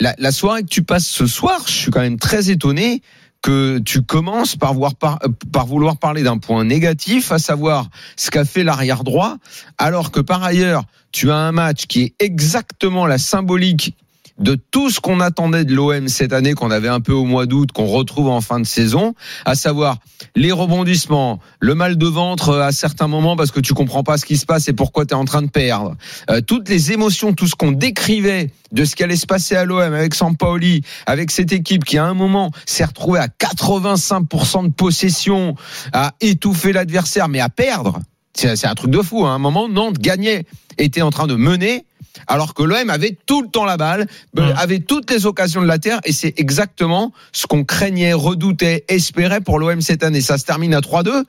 la, 0.00 0.14
la 0.18 0.32
soirée 0.32 0.62
que 0.62 0.68
tu 0.68 0.82
passes 0.82 1.06
ce 1.06 1.26
soir, 1.26 1.62
je 1.68 1.72
suis 1.72 1.90
quand 1.92 2.00
même 2.00 2.18
très 2.18 2.50
étonné 2.50 3.02
que 3.42 3.80
tu 3.80 4.02
commences 4.02 4.56
par, 4.56 4.72
voir 4.72 4.94
par, 4.94 5.18
par 5.52 5.66
vouloir 5.66 5.96
parler 5.96 6.22
d'un 6.22 6.38
point 6.38 6.64
négatif, 6.64 7.32
à 7.32 7.38
savoir 7.38 7.88
ce 8.16 8.30
qu'a 8.30 8.44
fait 8.44 8.64
l'arrière 8.64 9.04
droit, 9.04 9.36
alors 9.78 10.12
que 10.12 10.20
par 10.20 10.42
ailleurs, 10.42 10.84
tu 11.10 11.30
as 11.30 11.36
un 11.36 11.52
match 11.52 11.86
qui 11.86 12.02
est 12.02 12.14
exactement 12.20 13.06
la 13.06 13.18
symbolique 13.18 13.96
de 14.38 14.56
tout 14.70 14.90
ce 14.90 15.00
qu'on 15.00 15.20
attendait 15.20 15.64
de 15.64 15.74
l'OM 15.74 16.08
cette 16.08 16.32
année, 16.32 16.54
qu'on 16.54 16.70
avait 16.70 16.88
un 16.88 17.00
peu 17.00 17.12
au 17.12 17.24
mois 17.24 17.46
d'août, 17.46 17.70
qu'on 17.72 17.86
retrouve 17.86 18.28
en 18.28 18.40
fin 18.40 18.60
de 18.60 18.66
saison, 18.66 19.14
à 19.44 19.54
savoir 19.54 19.98
les 20.34 20.52
rebondissements, 20.52 21.38
le 21.60 21.74
mal 21.74 21.96
de 21.96 22.06
ventre 22.06 22.50
euh, 22.50 22.62
à 22.62 22.72
certains 22.72 23.08
moments 23.08 23.36
parce 23.36 23.50
que 23.50 23.60
tu 23.60 23.74
comprends 23.74 24.02
pas 24.02 24.16
ce 24.16 24.24
qui 24.24 24.36
se 24.36 24.46
passe 24.46 24.68
et 24.68 24.72
pourquoi 24.72 25.04
tu 25.06 25.12
es 25.12 25.16
en 25.16 25.24
train 25.24 25.42
de 25.42 25.50
perdre. 25.50 25.96
Euh, 26.30 26.40
toutes 26.40 26.68
les 26.68 26.92
émotions, 26.92 27.34
tout 27.34 27.46
ce 27.46 27.54
qu'on 27.54 27.72
décrivait 27.72 28.50
de 28.72 28.84
ce 28.84 28.96
qui 28.96 29.02
allait 29.02 29.16
se 29.16 29.26
passer 29.26 29.54
à 29.54 29.64
l'OM 29.64 29.80
avec 29.80 30.14
Sampaoli, 30.14 30.82
avec 31.06 31.30
cette 31.30 31.52
équipe 31.52 31.84
qui 31.84 31.98
à 31.98 32.06
un 32.06 32.14
moment 32.14 32.50
s'est 32.66 32.84
retrouvée 32.84 33.20
à 33.20 33.28
85% 33.28 34.64
de 34.66 34.72
possession, 34.72 35.54
à 35.92 36.14
étouffer 36.20 36.72
l'adversaire, 36.72 37.28
mais 37.28 37.40
à 37.40 37.48
perdre. 37.48 38.00
C'est 38.34 38.66
un 38.66 38.74
truc 38.74 38.90
de 38.90 39.02
fou. 39.02 39.26
hein. 39.26 39.32
À 39.32 39.34
un 39.34 39.38
moment, 39.38 39.68
Nantes 39.68 39.98
gagnait, 39.98 40.46
était 40.78 41.02
en 41.02 41.10
train 41.10 41.26
de 41.26 41.34
mener, 41.34 41.84
alors 42.26 42.54
que 42.54 42.62
l'OM 42.62 42.90
avait 42.90 43.16
tout 43.26 43.42
le 43.42 43.48
temps 43.48 43.64
la 43.64 43.76
balle, 43.76 44.06
euh, 44.38 44.46
Ouais. 44.46 44.52
avait 44.58 44.80
toutes 44.80 45.10
les 45.10 45.26
occasions 45.26 45.62
de 45.62 45.66
la 45.66 45.78
terre, 45.78 46.00
et 46.04 46.12
c'est 46.12 46.38
exactement 46.38 47.12
ce 47.32 47.46
qu'on 47.46 47.64
craignait, 47.64 48.12
redoutait, 48.12 48.84
espérait 48.88 49.40
pour 49.40 49.58
l'OM 49.58 49.80
cette 49.80 50.02
année. 50.02 50.20
Ça 50.20 50.38
se 50.38 50.44
termine 50.44 50.74
à 50.74 50.80
3-2. 50.80 51.24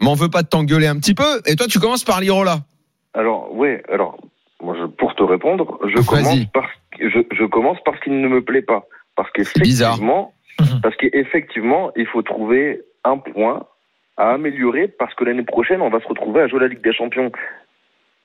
M'en 0.00 0.14
veux 0.14 0.28
pas 0.28 0.42
de 0.42 0.48
t'engueuler 0.48 0.86
un 0.88 0.96
petit 0.98 1.14
peu. 1.14 1.40
Et 1.46 1.56
toi, 1.56 1.66
tu 1.68 1.78
commences 1.78 2.04
par 2.04 2.20
l'Irola. 2.20 2.58
Alors, 3.14 3.54
ouais, 3.54 3.82
alors, 3.90 4.18
moi, 4.62 4.76
je, 4.78 4.84
pour 4.86 5.14
te 5.14 5.22
répondre, 5.22 5.78
je 5.88 6.00
commence 6.02 6.44
par, 6.52 6.64
je, 7.00 7.20
je 7.30 7.44
commence 7.46 7.78
par 7.84 7.94
ce 7.96 8.00
qui 8.04 8.10
ne 8.10 8.28
me 8.28 8.42
plaît 8.44 8.62
pas. 8.62 8.84
Parce 9.16 9.30
qu'effectivement, 9.32 10.32
Mhm. 10.60 10.80
parce 10.82 10.96
qu'effectivement, 10.96 11.90
il 11.96 12.06
faut 12.06 12.22
trouver 12.22 12.82
un 13.04 13.18
point 13.18 13.64
à 14.18 14.30
améliorer 14.32 14.88
parce 14.88 15.14
que 15.14 15.24
l'année 15.24 15.42
prochaine, 15.44 15.80
on 15.82 15.90
va 15.90 16.00
se 16.00 16.08
retrouver 16.08 16.40
à 16.42 16.48
jouer 16.48 16.60
la 16.60 16.68
Ligue 16.68 16.82
des 16.82 16.92
Champions. 16.94 17.30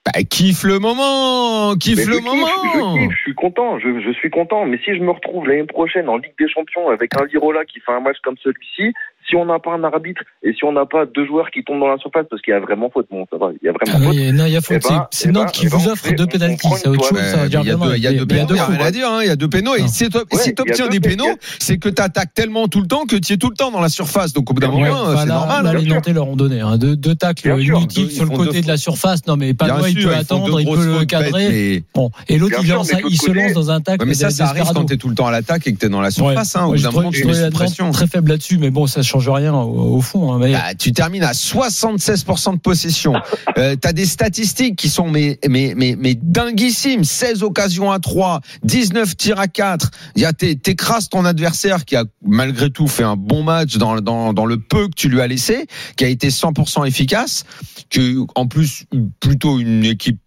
Bah, 0.05 0.23
kiffe 0.27 0.63
le 0.63 0.79
moment, 0.79 1.75
kiffe 1.75 1.97
Mais 1.97 2.05
le 2.05 2.13
je 2.13 2.17
kiffe, 2.17 2.25
moment. 2.25 2.95
je 2.97 2.99
kiffe, 3.01 3.11
je 3.15 3.21
suis 3.21 3.35
content, 3.35 3.77
je, 3.77 3.99
je 4.01 4.11
suis 4.13 4.31
content. 4.31 4.65
Mais 4.65 4.79
si 4.83 4.95
je 4.95 4.99
me 4.99 5.11
retrouve 5.11 5.47
l'année 5.47 5.63
prochaine 5.65 6.09
en 6.09 6.17
Ligue 6.17 6.33
des 6.39 6.49
Champions 6.49 6.89
avec 6.89 7.15
un 7.15 7.25
Lirola 7.25 7.65
qui 7.65 7.79
fait 7.79 7.91
un 7.91 7.99
match 7.99 8.17
comme 8.23 8.37
celui-ci, 8.43 8.93
si 9.27 9.35
on 9.35 9.45
n'a 9.45 9.59
pas 9.59 9.71
un 9.73 9.83
arbitre 9.83 10.21
et 10.43 10.53
si 10.53 10.63
on 10.65 10.71
n'a 10.71 10.85
pas 10.85 11.05
deux 11.05 11.25
joueurs 11.25 11.49
qui 11.51 11.63
tombent 11.63 11.79
dans 11.79 11.87
la 11.87 11.97
surface, 11.97 12.25
parce 12.29 12.41
qu'il 12.41 12.53
y 12.53 12.57
a 12.57 12.59
vraiment 12.59 12.89
faute, 12.89 13.07
bon, 13.09 13.25
ça 13.31 13.37
va, 13.37 13.49
il 13.61 13.65
y 13.65 13.69
a 13.69 13.71
vraiment 13.71 13.93
Ah 13.95 14.05
faute. 14.07 14.15
oui, 14.15 14.31
non, 14.33 14.45
il 14.45 14.53
y 14.53 14.57
a 14.57 14.61
faute. 14.61 14.77
Eh 14.85 14.87
ben, 14.89 15.07
C'est- 15.11 15.29
eh 15.29 15.31
Nantes 15.31 15.45
ben, 15.45 15.51
qui 15.51 15.65
eh 15.65 15.69
ben, 15.69 15.77
vous 15.77 15.87
offre 15.89 16.05
fait- 16.05 16.15
deux 16.15 16.27
pénaltys. 16.27 16.67
C'est 16.77 16.87
autre 16.87 17.07
chose. 17.07 17.19
il 17.19 17.53
y 17.53 17.55
a 17.55 17.61
deux, 17.61 17.61
il 17.61 17.65
y 17.65 17.71
a 17.71 17.75
mais- 17.75 17.75
deux 17.75 17.89
mais 17.91 17.97
il 17.97 18.03
y 18.03 18.07
a 18.07 18.11
pénaux, 18.25 18.25
il 18.31 18.35
y 18.37 18.39
a 18.39 18.45
deux 18.45 18.73
rien 18.73 18.85
à 18.85 18.91
dire, 18.91 19.07
hein, 19.09 19.19
il 19.21 19.27
y 19.27 19.29
a 19.29 19.35
deux 19.35 19.47
pénaux. 19.49 19.75
Et 19.75 19.87
si 19.87 20.09
t'obtiens 20.09 20.85
deux 20.85 20.89
des 20.89 20.99
pénaux. 20.99 21.25
c'est 21.59 21.77
que 21.77 21.89
t'attaques 21.89 22.33
tellement 22.33 22.67
tout 22.67 22.81
le 22.81 22.87
temps 22.87 23.05
que 23.05 23.15
tu 23.15 23.33
es 23.33 23.37
tout 23.37 23.49
le 23.49 23.55
temps 23.55 23.71
dans 23.71 23.81
la 23.81 23.89
surface. 23.89 24.33
Donc 24.33 24.49
au 24.49 24.53
bout 24.53 24.61
d'un 24.61 24.69
moment, 24.71 25.15
c'est 25.17 25.25
normal. 25.27 25.67
hein. 25.67 25.73
les 25.73 25.85
Nantais 25.85 26.13
leur 26.13 26.27
ont 26.27 26.35
donné 26.35 26.59
hein, 26.61 26.77
deux, 26.77 27.15
tacles 27.15 27.55
inutiles 27.59 28.11
sur 28.11 28.25
le 28.25 28.31
côté 28.31 28.61
de 28.61 28.67
la 28.67 28.77
surface. 28.77 29.25
Non, 29.27 29.37
mais 29.37 29.53
Panois, 29.53 29.89
il 29.89 30.03
peut 30.03 30.13
attendre, 30.13 30.59
il 30.59 30.65
peut 30.67 30.99
le 30.99 31.05
cadrer. 31.05 31.83
Bon, 31.93 32.09
et 32.27 32.37
l'autre, 32.37 32.57
il, 32.61 33.17
se 33.17 33.31
lance 33.31 33.53
dans 33.53 33.71
un 33.71 33.81
tacle. 33.81 34.05
Mais 34.05 34.13
ça, 34.13 34.29
ça 34.29 34.47
arrive 34.47 34.65
quand 34.73 34.85
t'es 34.85 34.97
tout 34.97 35.09
le 35.09 35.15
temps 35.15 35.27
à 35.27 35.31
l'attaque 35.31 35.67
et 35.67 35.73
que 35.73 35.77
t'es 35.79 35.89
dans 35.89 36.01
la 36.01 36.11
surface. 36.11 36.55
Au 36.55 36.69
bout 36.71 36.75
j'ai 36.77 36.83
d'un 36.83 36.89
trouvé, 36.89 37.05
moment, 37.05 37.11
tu 37.11 37.25
Nantes 37.27 37.53
pression. 37.53 37.91
très 37.91 38.07
faible 38.07 38.29
là-dessus, 38.31 38.57
mais 38.57 38.69
bon, 38.71 38.87
ça 38.87 39.01
change 39.11 39.29
rien 39.29 39.53
au, 39.53 39.95
au 39.97 40.01
fond. 40.01 40.33
hein, 40.33 40.39
mais- 40.39 40.53
Bah, 40.53 40.73
tu 40.77 40.91
termines 40.93 41.23
à 41.23 41.33
76% 41.33 42.53
de 42.53 42.59
possession. 42.59 43.13
Euh, 43.57 43.75
T'as 43.75 43.91
des 43.91 44.05
statistiques 44.05 44.77
qui 44.77 44.87
sont 44.89 45.09
mais 45.09 45.37
mais 45.47 45.73
mais 45.75 45.95
mais 45.99 46.15
dinguissimes. 46.15 47.03
16 47.03 47.43
occasions 47.43 47.91
à 47.91 47.99
3, 47.99 48.39
19 48.63 49.17
tirs 49.17 49.39
à 49.39 49.47
4. 49.47 49.91
Il 50.15 50.21
y 50.21 50.25
a 50.25 50.31
t'é- 50.33 50.55
t'écrases 50.55 51.09
ton 51.09 51.25
adversaire 51.25 51.83
qui 51.85 51.95
a 51.97 52.05
malgré 52.25 52.69
tout 52.69 52.87
fait 52.87 53.03
un 53.03 53.17
bon 53.17 53.43
match 53.43 53.75
dans 53.77 53.99
dans 53.99 54.31
dans 54.33 54.45
le 54.45 54.57
peu 54.57 54.87
que 54.87 54.93
tu 54.95 55.09
lui 55.09 55.19
as 55.21 55.27
laissé, 55.27 55.67
qui 55.97 56.05
a 56.05 56.07
été 56.07 56.29
100% 56.29 56.85
efficace, 56.85 57.43
que 57.89 58.25
en 58.35 58.47
plus 58.47 58.85
plutôt 59.19 59.59
une 59.59 59.83
équipe 59.83 60.19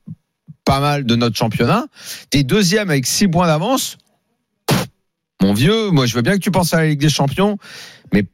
pas 0.64 0.80
mal 0.80 1.04
de 1.04 1.16
notre 1.16 1.36
championnat. 1.36 1.86
T'es 2.30 2.42
deuxième 2.42 2.90
avec 2.90 3.06
6 3.06 3.28
points 3.28 3.46
d'avance. 3.46 3.96
Mon 5.42 5.54
vieux, 5.54 5.90
moi 5.90 6.06
je 6.06 6.14
veux 6.14 6.22
bien 6.22 6.34
que 6.34 6.38
tu 6.42 6.50
penses 6.50 6.72
à 6.74 6.78
la 6.78 6.86
Ligue 6.88 7.00
des 7.00 7.08
Champions, 7.10 7.58
mais 8.12 8.24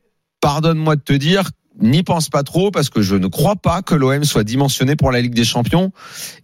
pardonne-moi 0.41 0.97
de 0.97 1.03
te 1.03 1.13
dire, 1.13 1.51
n'y 1.81 2.03
pense 2.03 2.29
pas 2.29 2.43
trop 2.43 2.71
parce 2.71 2.91
que 2.91 3.03
je 3.03 3.17
ne 3.17 3.27
crois 3.27 3.57
pas 3.57 3.83
que 3.83 3.95
l'OM 3.95 4.25
soit 4.25 4.45
dimensionné 4.45 4.97
pour 4.97 5.11
la 5.11 5.21
Ligue 5.21 5.35
des 5.35 5.45
Champions. 5.45 5.93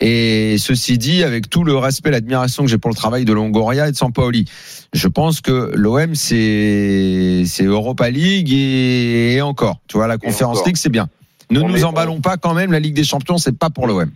Et 0.01 0.57
ceci 0.59 0.99
dit, 0.99 1.23
avec 1.23 1.51
tout 1.51 1.65
le 1.65 1.77
respect 1.77 2.11
et 2.11 2.13
l'admiration 2.13 2.65
que 2.65 2.69
j'ai 2.69 2.79
pour 2.79 2.91
le 2.91 2.97
travail 2.97 3.25
de 3.25 3.33
Longoria 3.33 3.89
et 3.89 3.93
de 3.93 3.97
Sampaoli, 3.97 4.47
je 4.93 5.09
pense 5.09 5.41
que 5.41 5.73
l'OM 5.75 6.15
c'est 6.15 7.45
c'est 7.47 7.65
Europa 7.65 8.11
League 8.11 8.53
et, 8.53 9.35
et 9.35 9.43
encore. 9.43 9.81
Tu 9.89 9.97
vois, 9.97 10.07
la 10.07 10.19
Conférence 10.19 10.59
encore. 10.59 10.69
League 10.69 10.77
c'est 10.77 10.91
bien. 10.91 11.09
Ne 11.51 11.61
On 11.61 11.69
nous 11.69 11.85
emballons 11.85 12.21
pas 12.21 12.37
quand 12.37 12.55
même. 12.55 12.73
La 12.73 12.81
Ligue 12.81 12.95
des 12.95 13.05
Champions 13.05 13.39
c'est 13.39 13.57
pas 13.57 13.71
pour 13.71 13.87
l'OM. 13.87 14.11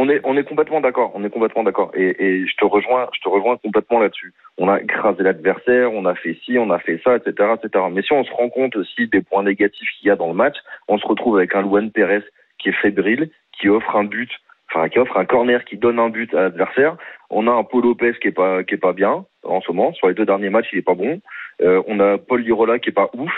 On 0.00 0.08
est, 0.08 0.20
on 0.22 0.36
est 0.36 0.44
complètement 0.44 0.80
d'accord. 0.80 1.10
On 1.14 1.24
est 1.24 1.30
complètement 1.30 1.64
d'accord. 1.64 1.90
Et, 1.94 2.14
et 2.24 2.46
je 2.46 2.56
te 2.56 2.64
rejoins, 2.64 3.08
je 3.14 3.20
te 3.20 3.28
rejoins 3.28 3.56
complètement 3.56 3.98
là-dessus. 3.98 4.32
On 4.56 4.68
a 4.68 4.80
écrasé 4.80 5.24
l'adversaire, 5.24 5.92
on 5.92 6.04
a 6.04 6.14
fait 6.14 6.38
ci, 6.44 6.56
on 6.56 6.70
a 6.70 6.78
fait 6.78 7.00
ça, 7.02 7.16
etc., 7.16 7.54
etc. 7.56 7.84
Mais 7.90 8.02
si 8.02 8.12
on 8.12 8.22
se 8.22 8.30
rend 8.30 8.48
compte 8.48 8.76
aussi 8.76 9.08
des 9.08 9.22
points 9.22 9.42
négatifs 9.42 9.88
qu'il 9.98 10.08
y 10.08 10.10
a 10.12 10.16
dans 10.16 10.28
le 10.28 10.34
match, 10.34 10.56
on 10.86 10.98
se 10.98 11.06
retrouve 11.06 11.36
avec 11.38 11.54
un 11.56 11.62
Luan 11.62 11.90
Pérez 11.90 12.22
qui 12.58 12.68
est 12.68 12.80
fébrile, 12.80 13.30
qui 13.58 13.68
offre 13.68 13.96
un 13.96 14.04
but, 14.04 14.30
enfin 14.70 14.88
qui 14.88 15.00
offre 15.00 15.16
un 15.16 15.24
corner 15.24 15.64
qui 15.64 15.76
donne 15.76 15.98
un 15.98 16.10
but 16.10 16.32
à 16.32 16.42
l'adversaire. 16.42 16.96
On 17.30 17.48
a 17.48 17.52
un 17.52 17.64
Paul 17.64 17.82
Lopez 17.82 18.14
qui 18.20 18.28
est 18.28 18.32
pas, 18.32 18.62
qui 18.62 18.74
est 18.74 18.84
pas 18.88 18.92
bien 18.92 19.24
en 19.42 19.60
ce 19.60 19.72
moment. 19.72 19.92
Sur 19.94 20.06
les 20.08 20.14
deux 20.14 20.26
derniers 20.26 20.50
matchs, 20.50 20.68
il 20.72 20.78
est 20.78 20.82
pas 20.82 20.94
bon. 20.94 21.20
Euh, 21.60 21.82
on 21.88 21.98
a 21.98 22.18
Paul 22.18 22.42
Lirola 22.42 22.78
qui 22.78 22.90
est 22.90 22.92
pas 22.92 23.10
ouf. 23.14 23.32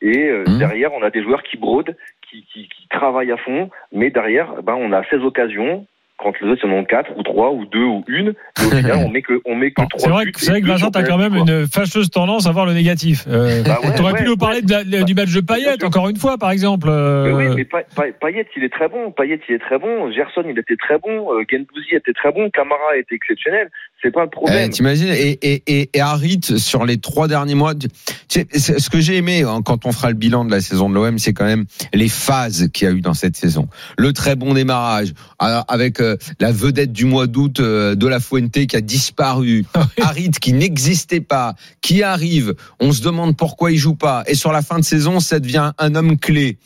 Et 0.00 0.28
euh, 0.28 0.44
Mmh. 0.46 0.58
derrière, 0.58 0.92
on 0.92 1.02
a 1.02 1.10
des 1.10 1.22
joueurs 1.22 1.42
qui 1.42 1.56
brodent, 1.56 1.96
qui, 2.28 2.44
qui, 2.52 2.68
qui 2.68 2.88
travaillent 2.88 3.32
à 3.32 3.36
fond. 3.36 3.70
Mais 3.92 4.10
derrière, 4.10 4.62
ben, 4.62 4.74
on 4.74 4.92
a 4.92 5.04
16 5.04 5.22
occasions. 5.24 5.86
Quand 6.24 6.32
les 6.40 6.48
autres, 6.50 6.62
ils 6.64 6.70
en 6.70 6.74
ont 6.78 6.84
4 6.84 7.16
ou 7.16 7.22
3 7.22 7.52
ou 7.52 7.66
2 7.66 7.78
ou 7.84 8.02
une. 8.08 8.28
Et 8.28 8.64
au 8.64 8.70
final, 8.76 8.96
on 9.04 9.08
met 9.10 9.20
que, 9.22 9.40
on 9.44 9.54
met 9.54 9.70
que 9.70 9.82
3 9.86 9.88
C'est 10.00 10.08
vrai, 10.08 10.24
que- 10.32 10.40
c'est 10.40 10.50
vrai 10.52 10.60
que 10.62 10.66
Vincent, 10.66 10.90
t'as 10.90 11.02
quand 11.04 11.18
même 11.18 11.34
une 11.36 11.66
fâcheuse 11.66 12.10
tendance 12.10 12.46
à 12.46 12.52
voir 12.52 12.64
le 12.66 12.72
négatif. 12.72 13.24
Euh, 13.28 13.62
Bah 13.62 13.78
ouais, 13.84 13.94
T'aurais 13.94 14.12
ouais, 14.14 14.18
pu 14.20 14.24
nous 14.24 14.36
parler 14.36 14.62
de 14.62 14.70
la- 14.72 15.02
du 15.04 15.14
match 15.14 15.32
de 15.34 15.40
Bien 15.42 15.56
Payet, 15.56 15.84
encore 15.84 16.08
une 16.08 16.16
fois, 16.16 16.38
par 16.38 16.50
exemple. 16.50 16.86
Mais 16.88 16.92
euh, 16.92 17.36
oui, 17.36 17.44
mais 17.56 17.64
Pa- 17.64 17.82
Pa- 17.94 18.10
Payet, 18.20 18.46
il 18.56 18.64
est 18.64 18.72
très 18.72 18.88
bon. 18.88 19.10
Payet, 19.12 19.38
il 19.48 19.54
est 19.54 19.58
très 19.58 19.78
bon. 19.78 20.10
Gerson, 20.10 20.42
il 20.48 20.58
était 20.58 20.76
très 20.76 20.98
bon. 20.98 21.32
Euh, 21.34 21.44
Gendouzi 21.50 21.94
était 21.94 22.12
très 22.14 22.32
bon. 22.32 22.48
Camara 22.50 22.96
était 22.96 23.14
exceptionnel. 23.14 23.68
C'est 24.04 24.10
pas 24.10 24.24
le 24.24 24.30
problème. 24.30 24.66
Eh, 24.66 24.70
T'imagines 24.70 25.08
et, 25.08 25.38
et, 25.40 25.62
et, 25.66 25.90
et 25.94 26.00
Harit 26.02 26.40
sur 26.58 26.84
les 26.84 26.98
trois 26.98 27.26
derniers 27.26 27.54
mois. 27.54 27.74
tu 27.74 27.88
sais, 28.28 28.46
c'est- 28.52 28.78
ce 28.78 28.90
que 28.90 29.00
j'ai 29.00 29.16
aimé 29.16 29.42
hein, 29.44 29.62
quand 29.64 29.86
on 29.86 29.92
fera 29.92 30.08
le 30.10 30.14
bilan 30.14 30.44
de 30.44 30.50
la 30.50 30.60
saison 30.60 30.90
de 30.90 30.94
l'OM, 30.94 31.18
c'est 31.18 31.32
quand 31.32 31.46
même 31.46 31.64
les 31.94 32.10
phases 32.10 32.68
qu'il 32.74 32.86
y 32.86 32.90
a 32.90 32.92
eu 32.94 33.00
dans 33.00 33.14
cette 33.14 33.34
saison. 33.34 33.66
Le 33.96 34.12
très 34.12 34.36
bon 34.36 34.52
démarrage 34.52 35.14
alors, 35.38 35.64
avec 35.68 36.00
euh, 36.00 36.18
la 36.38 36.52
vedette 36.52 36.92
du 36.92 37.06
mois 37.06 37.26
d'août 37.26 37.60
euh, 37.60 37.94
de 37.94 38.06
la 38.06 38.20
Fuente 38.20 38.66
qui 38.66 38.76
a 38.76 38.82
disparu, 38.82 39.64
Harit 40.02 40.32
qui 40.32 40.52
n'existait 40.52 41.22
pas, 41.22 41.54
qui 41.80 42.02
arrive. 42.02 42.52
On 42.80 42.92
se 42.92 43.00
demande 43.00 43.38
pourquoi 43.38 43.72
il 43.72 43.78
joue 43.78 43.94
pas. 43.94 44.22
Et 44.26 44.34
sur 44.34 44.52
la 44.52 44.60
fin 44.60 44.78
de 44.78 44.84
saison, 44.84 45.18
ça 45.18 45.40
devient 45.40 45.72
un 45.78 45.94
homme 45.94 46.18
clé. 46.18 46.58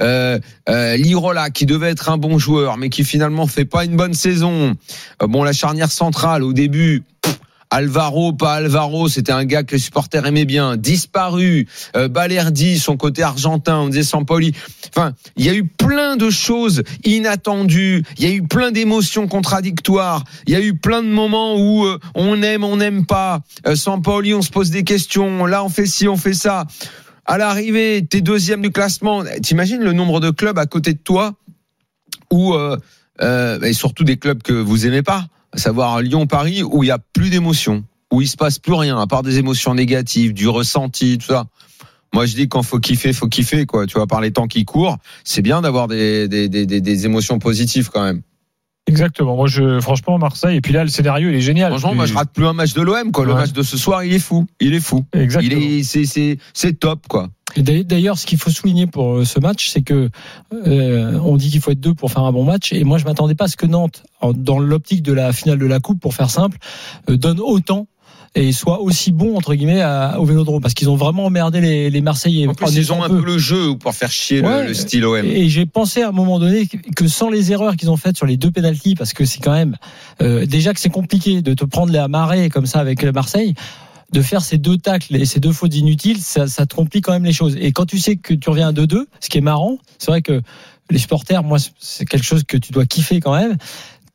Euh, 0.00 0.38
euh, 0.68 0.96
Lirola 0.96 1.50
qui 1.50 1.66
devait 1.66 1.90
être 1.90 2.08
un 2.08 2.18
bon 2.18 2.38
joueur, 2.38 2.76
mais 2.76 2.88
qui 2.88 3.02
finalement 3.02 3.48
fait 3.48 3.64
pas 3.64 3.84
une 3.84 3.96
bonne 3.96 4.14
saison. 4.14 4.76
Euh, 5.22 5.26
bon, 5.26 5.42
la 5.42 5.52
charnière 5.52 5.90
centrale 5.90 6.44
au 6.44 6.52
début. 6.52 6.83
Alvaro, 7.70 8.32
pas 8.32 8.54
Alvaro, 8.54 9.08
c'était 9.08 9.32
un 9.32 9.44
gars 9.44 9.64
que 9.64 9.72
les 9.72 9.80
supporters 9.80 10.24
aimaient 10.26 10.44
bien, 10.44 10.76
disparu. 10.76 11.66
Euh, 11.96 12.06
Balerdi, 12.06 12.78
son 12.78 12.96
côté 12.96 13.22
argentin, 13.22 13.78
on 13.78 13.88
disait 13.88 14.04
Sampoli. 14.04 14.52
Enfin, 14.94 15.14
il 15.36 15.44
y 15.44 15.48
a 15.48 15.54
eu 15.54 15.66
plein 15.66 16.16
de 16.16 16.30
choses 16.30 16.84
inattendues. 17.02 18.04
Il 18.16 18.24
y 18.24 18.30
a 18.30 18.32
eu 18.32 18.42
plein 18.42 18.70
d'émotions 18.70 19.26
contradictoires. 19.26 20.22
Il 20.46 20.52
y 20.52 20.56
a 20.56 20.60
eu 20.60 20.76
plein 20.76 21.02
de 21.02 21.08
moments 21.08 21.56
où 21.56 21.84
euh, 21.84 21.98
on 22.14 22.42
aime, 22.42 22.62
on 22.62 22.76
n'aime 22.76 23.06
pas. 23.06 23.40
Euh, 23.66 23.74
Sampoli, 23.74 24.34
on 24.34 24.42
se 24.42 24.50
pose 24.50 24.70
des 24.70 24.84
questions. 24.84 25.44
Là, 25.46 25.64
on 25.64 25.68
fait 25.68 25.86
ci, 25.86 26.06
on 26.06 26.16
fait 26.16 26.34
ça. 26.34 26.66
À 27.26 27.38
l'arrivée, 27.38 28.06
t'es 28.08 28.20
deuxième 28.20 28.62
du 28.62 28.70
classement. 28.70 29.24
T'imagines 29.42 29.82
le 29.82 29.92
nombre 29.92 30.20
de 30.20 30.30
clubs 30.30 30.58
à 30.58 30.66
côté 30.66 30.92
de 30.92 30.98
toi 30.98 31.34
euh, 32.32 32.76
euh, 33.22 33.60
et 33.60 33.72
surtout 33.72 34.02
des 34.02 34.16
clubs 34.16 34.42
que 34.42 34.52
vous 34.52 34.86
aimez 34.86 35.02
pas, 35.02 35.26
à 35.54 35.58
savoir 35.58 36.02
Lyon, 36.02 36.26
Paris, 36.26 36.62
où 36.62 36.82
il 36.82 36.88
y 36.88 36.90
a 36.90 36.98
plus 36.98 37.30
d'émotions, 37.30 37.84
où 38.12 38.20
il 38.20 38.28
se 38.28 38.36
passe 38.36 38.58
plus 38.58 38.74
rien 38.74 38.98
à 39.00 39.06
part 39.06 39.22
des 39.22 39.38
émotions 39.38 39.74
négatives, 39.74 40.34
du 40.34 40.48
ressenti, 40.48 41.16
tout 41.18 41.26
ça. 41.28 41.44
Moi, 42.12 42.26
je 42.26 42.34
dis 42.34 42.48
quand 42.48 42.62
faut 42.62 42.78
kiffer, 42.78 43.12
faut 43.12 43.28
kiffer, 43.28 43.66
quoi. 43.66 43.86
Tu 43.86 43.94
vois, 43.94 44.06
par 44.06 44.20
les 44.20 44.30
temps 44.32 44.46
qui 44.46 44.64
courent, 44.64 44.98
c'est 45.24 45.42
bien 45.42 45.62
d'avoir 45.62 45.88
des, 45.88 46.28
des, 46.28 46.48
des, 46.48 46.66
des, 46.66 46.80
des 46.80 47.06
émotions 47.06 47.38
positives 47.38 47.90
quand 47.92 48.04
même. 48.04 48.22
Exactement. 48.86 49.34
Moi, 49.34 49.48
je, 49.48 49.80
franchement, 49.80 50.18
Marseille. 50.18 50.56
Et 50.56 50.60
puis 50.60 50.72
là, 50.72 50.84
le 50.84 50.90
scénario, 50.90 51.30
il 51.30 51.34
est 51.34 51.40
génial. 51.40 51.70
Franchement, 51.72 51.94
moi, 51.94 52.06
je 52.06 52.14
rate 52.14 52.30
plus 52.32 52.46
un 52.46 52.52
match 52.52 52.74
de 52.74 52.82
l'OM, 52.82 53.10
quoi. 53.12 53.24
Le 53.24 53.32
Ouais. 53.32 53.38
match 53.40 53.52
de 53.52 53.62
ce 53.62 53.76
soir, 53.78 54.04
il 54.04 54.12
est 54.12 54.18
fou. 54.18 54.46
Il 54.60 54.74
est 54.74 54.80
fou. 54.80 55.04
Exactement. 55.12 55.60
Il 55.60 55.78
est, 55.78 55.82
c'est, 55.82 56.04
c'est, 56.04 56.38
c'est 56.52 56.78
top, 56.78 57.06
quoi. 57.08 57.28
Et 57.56 57.62
d'ailleurs- 57.62 58.18
ce 58.18 58.26
qu'il 58.26 58.38
faut 58.38 58.50
souligner 58.50 58.86
pour 58.86 59.14
euh, 59.18 59.24
ce 59.24 59.38
match, 59.40 59.68
c'est 59.70 59.82
que 59.82 60.10
euh, 60.66 61.18
on 61.24 61.36
dit 61.36 61.50
qu'il 61.50 61.60
faut 61.60 61.70
être 61.70 61.80
deux 61.80 61.94
pour 61.94 62.10
faire 62.10 62.22
un 62.24 62.32
bon 62.32 62.44
match. 62.44 62.72
Et 62.72 62.84
moi, 62.84 62.98
je 62.98 63.04
m'attendais 63.04 63.34
pas 63.34 63.44
à 63.44 63.48
ce 63.48 63.56
que 63.56 63.66
Nantes, 63.66 64.02
dans 64.34 64.58
l'optique 64.58 65.02
de 65.02 65.12
la 65.12 65.32
finale 65.32 65.58
de 65.58 65.66
la 65.66 65.80
Coupe, 65.80 66.00
pour 66.00 66.14
faire 66.14 66.30
simple, 66.30 66.58
euh, 67.08 67.16
donne 67.16 67.40
autant 67.40 67.86
et 68.36 68.50
soit 68.50 68.80
aussi 68.80 69.12
bon 69.12 69.36
entre 69.36 69.54
guillemets 69.54 69.80
à- 69.80 70.16
au 70.18 70.24
Vélodrome, 70.24 70.60
parce 70.60 70.74
qu'ils 70.74 70.90
ont 70.90 70.96
vraiment 70.96 71.26
emmerdé 71.26 71.60
les, 71.60 71.88
les 71.88 72.00
Marseillais. 72.00 72.48
En 72.48 72.54
plus, 72.54 72.74
ils 72.74 72.92
ont 72.92 73.00
un 73.04 73.08
peu 73.08 73.24
le 73.24 73.38
jeu 73.38 73.76
pour 73.78 73.94
faire 73.94 74.10
chier 74.10 74.40
le- 74.40 74.48
Ouais. 74.48 74.66
le, 74.66 74.74
style 74.74 75.04
OM. 75.04 75.24
Et 75.24 75.48
j'ai 75.48 75.66
pensé 75.66 76.02
à 76.02 76.08
un 76.08 76.12
moment 76.12 76.40
donné 76.40 76.66
que- 76.66 76.76
que 76.96 77.06
sans 77.06 77.30
les 77.30 77.52
erreurs 77.52 77.76
qu'ils 77.76 77.90
ont 77.90 77.96
faites 77.96 78.16
sur 78.16 78.26
les 78.26 78.36
deux 78.36 78.50
pénalties, 78.50 78.96
parce 78.96 79.12
que 79.12 79.24
c'est 79.24 79.38
quand 79.38 79.52
même 79.52 79.76
euh, 80.20 80.46
déjà 80.46 80.74
que 80.74 80.80
c'est 80.80 80.90
compliqué 80.90 81.42
de 81.42 81.54
te 81.54 81.64
prendre 81.64 81.92
la 81.92 82.08
marée 82.08 82.48
comme 82.48 82.66
ça 82.66 82.80
avec 82.80 83.04
Marseille, 83.04 83.54
de 84.14 84.22
faire 84.22 84.42
ces 84.42 84.58
deux 84.58 84.78
tacles 84.78 85.16
et 85.16 85.26
ces 85.26 85.40
deux 85.40 85.52
fautes 85.52 85.74
inutiles, 85.74 86.20
ça, 86.20 86.46
ça 86.46 86.66
te 86.66 86.74
quand 87.00 87.12
même 87.12 87.24
les 87.24 87.32
choses. 87.32 87.56
Et 87.58 87.72
quand 87.72 87.84
tu 87.84 87.98
sais 87.98 88.16
que 88.16 88.32
tu 88.32 88.48
reviens 88.48 88.68
à 88.68 88.72
2-2, 88.72 89.06
ce 89.20 89.28
qui 89.28 89.38
est 89.38 89.42
marrant, 89.42 89.78
c'est 89.98 90.10
vrai 90.10 90.22
que 90.22 90.40
les 90.90 90.98
supporters, 90.98 91.42
moi, 91.42 91.58
c'est 91.78 92.04
quelque 92.04 92.24
chose 92.24 92.44
que 92.44 92.56
tu 92.56 92.72
dois 92.72 92.86
kiffer 92.86 93.20
quand 93.20 93.34
même. 93.34 93.56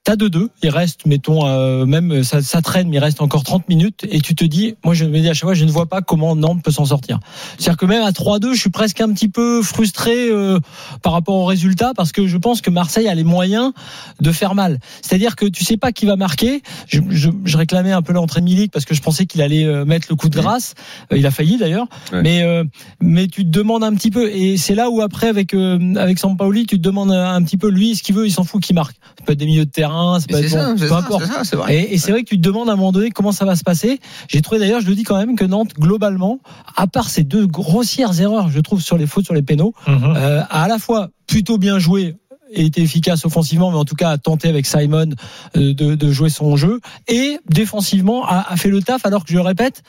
T'as 0.05 0.15
2-2, 0.15 0.47
il 0.63 0.69
reste, 0.69 1.05
mettons, 1.05 1.45
euh, 1.45 1.85
même 1.85 2.23
ça, 2.23 2.41
ça 2.41 2.61
traîne, 2.61 2.87
mais 2.87 2.95
il 2.95 2.99
reste 2.99 3.21
encore 3.21 3.43
30 3.43 3.67
minutes, 3.67 4.05
et 4.09 4.21
tu 4.21 4.33
te 4.33 4.45
dis, 4.45 4.75
moi 4.83 4.93
je 4.93 5.03
me 5.05 5.19
dis 5.19 5.27
à 5.29 5.33
chaque 5.33 5.43
fois, 5.43 5.53
je 5.53 5.65
ne 5.65 5.71
vois 5.71 5.87
pas 5.87 6.01
comment 6.01 6.35
Nantes 6.37 6.63
peut 6.63 6.71
s'en 6.71 6.85
sortir. 6.85 7.19
C'est-à-dire 7.57 7.77
que 7.77 7.85
même 7.85 8.01
à 8.03 8.11
3-2, 8.11 8.53
je 8.53 8.59
suis 8.59 8.69
presque 8.69 9.01
un 9.01 9.11
petit 9.13 9.27
peu 9.27 9.61
frustré 9.61 10.29
euh, 10.31 10.57
par 11.03 11.11
rapport 11.13 11.35
au 11.35 11.45
résultat, 11.45 11.91
parce 11.95 12.11
que 12.13 12.27
je 12.27 12.37
pense 12.37 12.61
que 12.61 12.69
Marseille 12.69 13.07
a 13.09 13.13
les 13.13 13.25
moyens 13.25 13.73
de 14.21 14.31
faire 14.31 14.55
mal. 14.55 14.79
C'est-à-dire 15.01 15.35
que 15.35 15.45
tu 15.45 15.65
sais 15.65 15.77
pas 15.77 15.91
qui 15.91 16.05
va 16.05 16.15
marquer. 16.15 16.63
Je, 16.87 17.01
je, 17.09 17.29
je 17.43 17.57
réclamais 17.57 17.91
un 17.91 18.01
peu 18.01 18.13
l'entrée 18.13 18.39
de 18.39 18.45
Milik 18.45 18.71
parce 18.71 18.85
que 18.85 18.95
je 18.95 19.01
pensais 19.01 19.25
qu'il 19.25 19.41
allait 19.41 19.65
euh, 19.65 19.83
mettre 19.85 20.07
le 20.09 20.15
coup 20.15 20.29
de 20.29 20.35
grâce. 20.39 20.75
Il 21.13 21.25
a 21.27 21.31
failli 21.31 21.57
d'ailleurs, 21.57 21.87
Ouais. 22.13 22.21
mais 22.23 22.43
euh, 22.43 22.63
mais 23.01 23.27
tu 23.27 23.43
te 23.43 23.49
demandes 23.49 23.83
un 23.83 23.93
petit 23.93 24.11
peu, 24.11 24.31
et 24.31 24.55
c'est 24.57 24.75
là 24.75 24.89
où 24.89 25.01
après 25.01 25.27
avec 25.27 25.53
avec 25.53 26.17
Sampaoli, 26.19 26.65
tu 26.65 26.77
te 26.77 26.81
demandes 26.81 27.11
un 27.11 27.43
petit 27.43 27.57
peu 27.57 27.69
lui 27.69 27.95
ce 27.95 28.01
qu'il 28.01 28.15
veut, 28.15 28.25
il 28.25 28.31
s'en 28.31 28.43
fout 28.45 28.63
qui 28.63 28.73
marque. 28.73 28.95
Ça 29.19 29.25
peut 29.25 29.33
être 29.33 29.39
des 29.39 29.45
milieux 29.45 29.65
de 29.65 29.69
terrain, 29.71 29.88
ça 30.19 30.27
peut 30.27 30.35
Mais 30.35 30.41
être 30.45 30.49
C'est 30.49 30.55
bon, 30.57 30.61
ça, 30.63 30.73
c'est 30.77 30.83
peu 30.83 30.87
ça, 30.89 30.97
importe. 30.97 31.23
c'est 31.25 31.31
ça, 31.33 31.43
c'est 31.43 31.55
vrai. 31.55 31.75
Et, 31.75 31.93
et 31.93 31.97
c'est 31.97 32.11
vrai 32.11 32.23
que 32.23 32.29
tu 32.29 32.37
te 32.37 32.41
demandes 32.41 32.69
à 32.69 32.73
un 32.73 32.75
moment 32.75 32.91
donné 32.91 33.11
comment 33.11 33.31
ça 33.31 33.45
va 33.45 33.55
se 33.55 33.63
passer. 33.63 33.99
J'ai 34.27 34.41
trouvé 34.41 34.59
d'ailleurs, 34.59 34.81
je 34.81 34.87
le 34.87 34.95
dis 34.95 35.03
quand 35.03 35.17
même, 35.17 35.35
que 35.35 35.45
Nantes, 35.45 35.71
globalement, 35.79 36.39
à 36.75 36.87
part 36.87 37.09
ces 37.09 37.23
deux 37.23 37.47
grossières 37.47 38.19
erreurs, 38.21 38.49
je 38.49 38.59
trouve, 38.59 38.81
sur 38.81 38.97
les 38.97 39.07
fautes 39.07 39.25
sur 39.25 39.33
les 39.33 39.41
pénaux, 39.41 39.73
Mhm. 39.87 40.13
euh, 40.15 40.41
a 40.49 40.63
à 40.63 40.67
la 40.67 40.79
fois 40.79 41.09
plutôt 41.27 41.57
bien 41.57 41.79
joué 41.79 42.15
et 42.51 42.65
été 42.65 42.81
efficace 42.81 43.25
offensivement, 43.25 43.69
mais 43.71 43.77
en 43.77 43.85
tout 43.85 43.95
cas 43.95 44.09
a 44.09 44.17
tenté 44.17 44.47
avec 44.49 44.65
Simon 44.65 45.09
euh, 45.55 45.73
de, 45.73 45.93
de 45.95 46.11
jouer 46.11 46.29
son 46.29 46.55
jeu, 46.55 46.79
et 47.07 47.37
défensivement 47.47 48.25
a, 48.25 48.45
a 48.51 48.57
fait 48.57 48.69
le 48.69 48.81
taf, 48.81 49.05
alors 49.05 49.23
que 49.23 49.29
je 49.31 49.35
le 49.35 49.41
répète, 49.41 49.83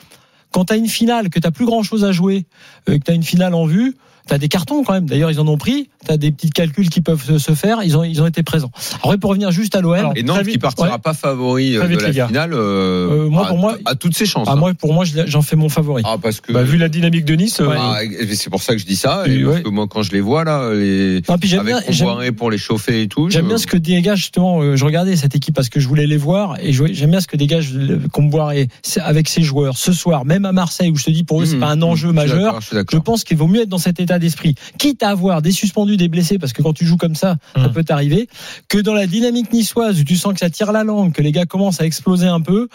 quand 0.53 0.67
tu 0.67 0.75
as 0.75 0.77
une 0.77 0.89
finale, 0.89 1.31
que 1.31 1.39
tu 1.41 1.51
plus 1.53 1.65
grand 1.65 1.83
chose 1.83 2.05
à 2.05 2.13
jouer, 2.13 2.45
euh, 2.89 2.99
que 2.99 3.05
tu 3.05 3.11
as 3.11 3.15
une 3.15 3.23
finale 3.23 3.55
en 3.55 3.65
vue, 3.65 3.97
tu 4.29 4.35
as 4.35 4.39
des 4.39 4.49
cartons 4.49 4.83
quand 4.85 4.93
même. 4.93 5.07
D'ailleurs, 5.07 5.31
ils 5.31 5.41
en 5.41 5.47
ont 5.49 5.57
pris. 5.59 5.89
Tu 6.07 6.13
as 6.13 6.17
des 6.17 6.31
petits 6.31 6.51
calculs 6.51 6.89
qui 6.89 7.01
peuvent 7.01 7.39
se, 7.39 7.53
faire. 7.55 7.83
Ils 7.85 7.97
ont, 7.97 8.05
ils 8.05 8.21
ont 8.23 8.27
été 8.27 8.43
présents. 8.43 8.71
Après, 9.03 9.19
pour 9.19 9.31
revenir 9.31 9.51
juste 9.51 9.75
à 9.77 9.81
l'OM. 9.81 10.13
Et 10.17 10.23
Nantes 10.23 10.45
qui 10.47 10.59
partira 10.59 10.93
ouais. 10.93 10.99
pas 10.99 11.15
favori 11.15 11.77
euh, 11.77 11.87
de 11.89 11.97
la 11.97 12.27
finale, 12.27 12.53
euh, 12.55 13.27
Euh, 13.27 13.29
moi, 13.29 13.45
a, 13.47 13.49
pour 13.49 13.59
moi- 13.59 13.77
a 13.85 13.95
toutes 13.95 14.17
ses 14.17 14.27
chances. 14.27 14.47
Ah, 14.49 14.53
hein. 14.53 14.57
moi, 14.57 14.73
pour 14.75 14.93
moi, 14.95 15.05
j'en 15.27 15.43
fais 15.43 15.57
mon 15.57 15.69
favori. 15.69 16.03
Ah, 16.07 16.17
parce 16.21 16.41
que 16.41 16.53
Bah, 16.53 16.63
vu 16.63 16.79
la 16.79 16.89
dynamique 16.89 17.25
de 17.25 17.35
Nice, 17.35 17.61
euh, 17.61 17.67
Ouais. 17.69 17.77
Ah, 17.79 17.99
c'est 18.35 18.51
pour 18.51 18.63
ça 18.63 18.73
que 18.75 18.81
je 18.81 18.87
dis 18.87 18.97
ça. 18.97 19.25
Et 19.27 19.35
Et 19.35 19.45
parce 19.45 19.57
ouais. 19.57 19.63
que 19.63 19.69
moi, 19.69 19.87
quand 19.89 20.03
je 20.03 20.13
les 20.13 20.21
vois 20.21 20.45
là, 20.45 20.73
les... 20.75 21.21
Puis 21.41 21.49
j'aime 21.49 21.61
avec 21.61 21.91
bien, 21.91 22.33
pour 22.33 22.51
les 22.51 22.59
chauffer 22.59 23.03
et 23.03 23.09
tout. 23.09 23.29
J'aime 23.31 23.45
je- 23.45 23.49
bien 23.49 23.59
ce 23.59 23.67
que 23.67 23.77
dégage 23.77 24.19
justement. 24.19 24.61
euh, 24.63 24.77
je 24.77 24.85
regardais 24.85 25.17
cette 25.17 25.35
équipe 25.37 25.55
parce 25.55 25.69
que 25.69 25.81
je 25.81 25.89
voulais 25.89 26.07
les 26.07 26.17
voir 26.17 26.57
et 26.61 26.73
j'aime 26.73 27.11
bien 27.11 27.21
ce 27.21 27.27
que 27.27 27.37
dégage 27.37 27.73
Comboiré 28.13 28.69
avec 29.01 29.29
ses 29.29 29.43
joueurs 29.43 29.77
ce 29.77 29.93
soir, 29.93 30.25
même 30.25 30.45
à 30.45 30.53
Marseille 30.53 30.91
où 30.91 30.97
je 30.97 31.05
te 31.05 31.11
dis 31.11 31.25
pour 31.25 31.43
eux 31.43 31.47
c'est 31.47 31.57
Mmh, 31.57 31.61
pas 31.61 31.69
un 31.71 31.77
mmh, 31.77 31.83
enjeu 31.85 32.13
majeur. 32.13 32.61
Je 32.61 32.79
Je 32.91 32.97
pense 32.99 33.25
qu'il 33.25 33.37
vaut 33.37 33.47
mieux 33.49 33.63
être 33.63 33.69
dans 33.69 33.79
cet 33.79 33.99
état 34.01 34.19
d'esprit, 34.21 34.55
quitte 34.79 35.03
à 35.03 35.09
avoir 35.11 35.43
des 35.43 35.53
suspendus, 35.53 35.97
des 35.97 36.09
blessés, 36.09 36.39
parce 36.39 36.53
que 36.53 36.63
quand 36.63 36.73
tu 36.73 36.87
joues 36.87 36.97
comme 36.97 37.15
ça, 37.17 37.37
ça 37.57 37.69
Mm. 37.69 37.73
peut 37.73 37.85
t'arriver, 37.85 38.29
que 38.69 38.79
dans 38.79 38.95
la 38.95 39.07
dynamique 39.07 39.53
niçoise 39.53 40.01
où 40.01 40.05
tu 40.05 40.17
sens 40.17 40.33
que 40.35 40.39
ça 40.41 40.51
tire 40.51 40.71
la 40.73 40.85
langue, 40.85 41.13
que 41.13 41.23
les 41.23 41.33
gars 41.33 41.47
commencent 41.47 41.81
à 41.81 41.87
exploser 41.87 42.27
un 42.29 42.41
peu, 42.41 42.69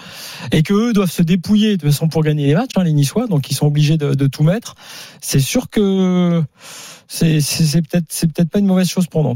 et 0.52 0.64
que 0.64 0.74
eux 0.74 0.94
doivent 0.94 1.12
se 1.12 1.22
dépouiller 1.22 1.78
de 1.78 1.82
toute 1.82 1.92
façon 1.92 2.08
pour 2.10 2.24
gagner 2.24 2.48
les 2.48 2.56
matchs, 2.56 2.72
hein, 2.76 2.84
les 2.84 2.94
Niçois, 2.94 3.28
donc 3.28 3.50
ils 3.50 3.56
sont 3.56 3.68
obligés 3.68 3.98
de, 3.98 4.14
de 4.14 4.28
tout 4.28 4.44
mettre. 4.44 4.76
C'est 5.22 5.40
sûr 5.40 5.70
que 5.70 6.44
c'est 7.08 7.40
peut-être 7.82 8.06
c'est 8.10 8.32
peut-être 8.32 8.50
pas 8.50 8.60
une 8.60 8.66
mauvaise 8.66 8.90
chose 8.90 9.06
pour 9.08 9.24
Nantes. 9.24 9.34